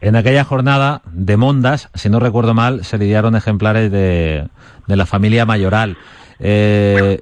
[0.00, 4.48] En aquella jornada de Mondas, si no recuerdo mal, se lidiaron ejemplares de,
[4.88, 5.96] de la familia mayoral.
[6.40, 7.20] Eh,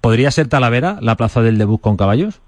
[0.00, 2.40] ¿Podría ser Talavera la plaza del debut con caballos?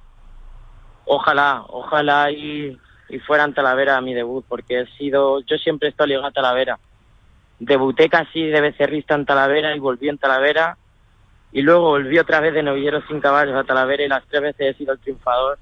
[1.05, 2.78] Ojalá, ojalá y,
[3.09, 6.30] y fuera en Talavera mi debut, porque he sido, yo siempre he estado ligado a
[6.30, 6.78] Talavera.
[7.59, 10.78] Debuté casi de becerrista en Talavera y volví en Talavera
[11.53, 14.74] y luego volví otra vez de novillero sin caballos a Talavera y las tres veces
[14.74, 15.59] he sido el triunfador.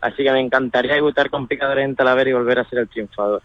[0.00, 3.42] Así que me encantaría debutar con picadores en Talavera y volver a ser el triunfador.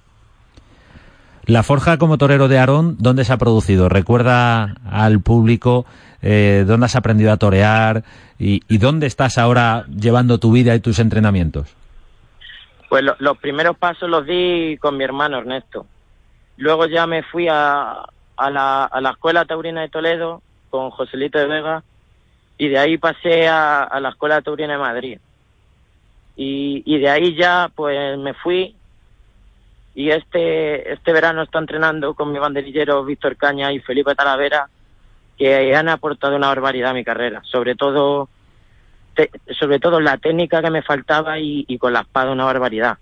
[1.46, 3.88] La forja como torero de Aarón, ¿dónde se ha producido?
[3.88, 5.86] Recuerda al público
[6.22, 8.04] eh, dónde has aprendido a torear
[8.38, 11.74] y, y, dónde estás ahora llevando tu vida y tus entrenamientos.
[12.90, 15.86] Pues lo, los primeros pasos los di con mi hermano Ernesto.
[16.58, 18.04] Luego ya me fui a,
[18.36, 21.84] a, la, a la Escuela Taurina de Toledo con Joselito de Vega
[22.58, 25.20] y de ahí pasé a, la Escuela Taurina de Madrid.
[26.36, 28.76] Y, de ahí ya pues me fui
[29.96, 34.70] y este este verano está entrenando con mi banderillero Víctor Caña y Felipe Talavera
[35.38, 38.30] que han aportado una barbaridad a mi carrera, sobre todo
[39.16, 42.98] te, sobre todo la técnica que me faltaba y, con la espada una barbaridad,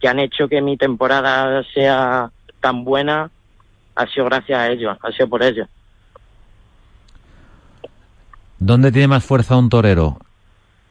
[0.00, 2.30] que han hecho que mi temporada sea
[2.60, 3.30] tan buena,
[3.94, 5.68] ha sido gracias a ellos, ha sido por ellos.
[8.64, 10.16] ¿Dónde tiene más fuerza un torero?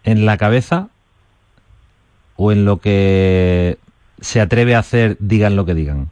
[0.04, 0.90] ¿En la cabeza
[2.36, 3.80] o en lo que
[4.22, 6.12] se atreve a hacer, digan lo que digan?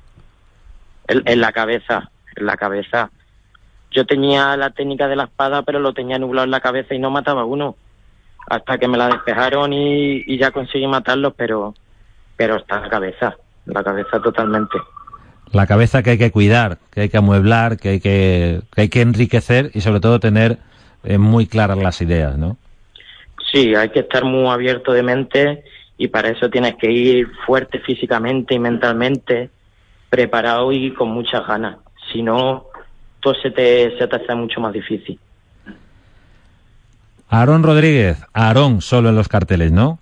[1.07, 3.12] En, en la cabeza, en la cabeza
[3.91, 6.99] yo tenía la técnica de la espada, pero lo tenía nublado en la cabeza y
[6.99, 7.76] no mataba a uno.
[8.49, 11.76] Hasta que me la despejaron y, y ya conseguí matarlos, pero,
[12.38, 13.36] pero está en la cabeza,
[13.68, 14.80] en la cabeza totalmente.
[15.51, 18.89] La cabeza que hay que cuidar, que hay que amueblar, que hay que, que, hay
[18.89, 20.57] que enriquecer y sobre todo tener
[21.04, 22.58] eh, muy claras las ideas, ¿no?
[23.52, 25.64] Sí, hay que estar muy abierto de mente
[25.97, 29.49] y para eso tienes que ir fuerte físicamente y mentalmente,
[30.10, 31.78] preparado y con muchas ganas.
[32.12, 32.66] Si no,
[33.20, 35.20] todo se te, se te hace mucho más difícil.
[37.30, 39.99] Aarón Rodríguez, Aarón solo en los carteles, ¿no?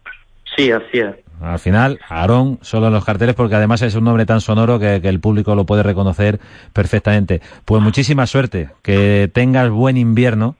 [0.56, 1.16] Sí, así es.
[1.42, 5.00] Al final, Aarón solo en los carteles porque además es un nombre tan sonoro que,
[5.02, 6.40] que, el público lo puede reconocer
[6.74, 7.42] perfectamente.
[7.66, 10.56] Pues muchísima suerte, que tengas buen invierno,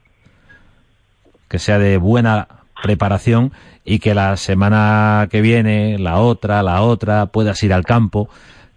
[1.50, 2.48] que sea de buena
[2.82, 3.52] preparación
[3.84, 8.30] y que la semana que viene, la otra, la otra, puedas ir al campo,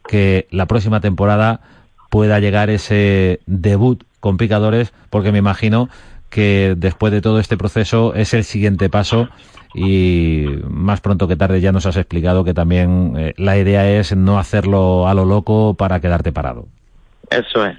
[0.07, 1.61] que la próxima temporada
[2.09, 5.87] pueda llegar ese debut con picadores, porque me imagino
[6.29, 9.29] que después de todo este proceso es el siguiente paso
[9.75, 14.15] y más pronto que tarde ya nos has explicado que también eh, la idea es
[14.15, 16.65] no hacerlo a lo loco para quedarte parado.
[17.29, 17.77] Eso es.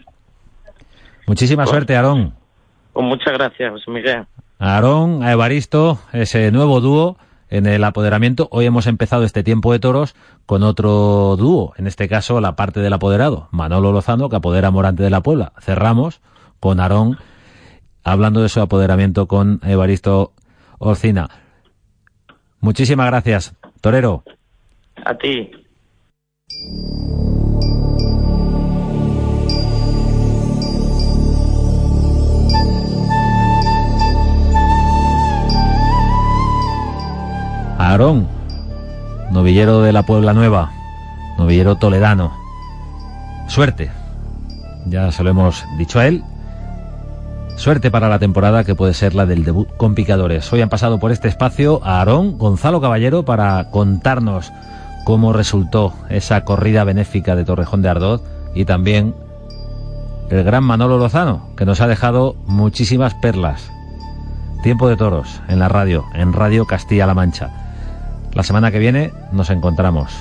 [1.26, 2.34] Muchísima pues, suerte, Aarón.
[2.92, 4.24] Pues muchas gracias, José Miguel.
[4.59, 7.16] A Aarón, a Evaristo, ese nuevo dúo
[7.48, 8.48] en el apoderamiento.
[8.50, 10.14] Hoy hemos empezado este tiempo de toros
[10.46, 15.02] con otro dúo, en este caso la parte del apoderado, Manolo Lozano, que apodera Morante
[15.02, 15.52] de la Puebla.
[15.61, 16.20] Cerramos
[16.61, 17.18] con Aarón
[18.05, 20.32] hablando de su apoderamiento con Evaristo
[20.78, 21.28] Orcina.
[22.61, 24.22] Muchísimas gracias, Torero.
[25.05, 25.50] A ti.
[37.87, 38.26] Aarón,
[39.30, 40.72] novillero de la Puebla Nueva,
[41.37, 42.32] novillero toledano.
[43.47, 43.91] Suerte,
[44.87, 46.24] ya se lo hemos dicho a él.
[47.57, 50.51] Suerte para la temporada que puede ser la del debut con picadores.
[50.51, 54.51] Hoy han pasado por este espacio a Aarón Gonzalo Caballero para contarnos
[55.05, 58.22] cómo resultó esa corrida benéfica de Torrejón de Ardoz
[58.55, 59.14] y también
[60.30, 63.70] el gran Manolo Lozano, que nos ha dejado muchísimas perlas.
[64.62, 67.63] Tiempo de toros en la radio, en Radio Castilla-La Mancha.
[68.35, 70.12] La semana que viene nos encontramos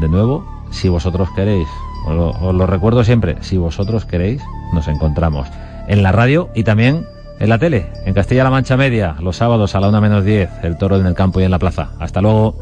[0.00, 1.68] de nuevo, si vosotros queréis.
[2.06, 4.40] Os lo, recuerdo siempre, si vosotros queréis,
[4.72, 5.48] nos encontramos
[5.88, 7.04] en la radio y también
[7.40, 10.78] en la tele, en Castilla-La Mancha Media, los sábados a la una menos 10, el
[10.78, 11.90] toro en el campo y en la plaza.
[11.98, 12.56] Hasta luego.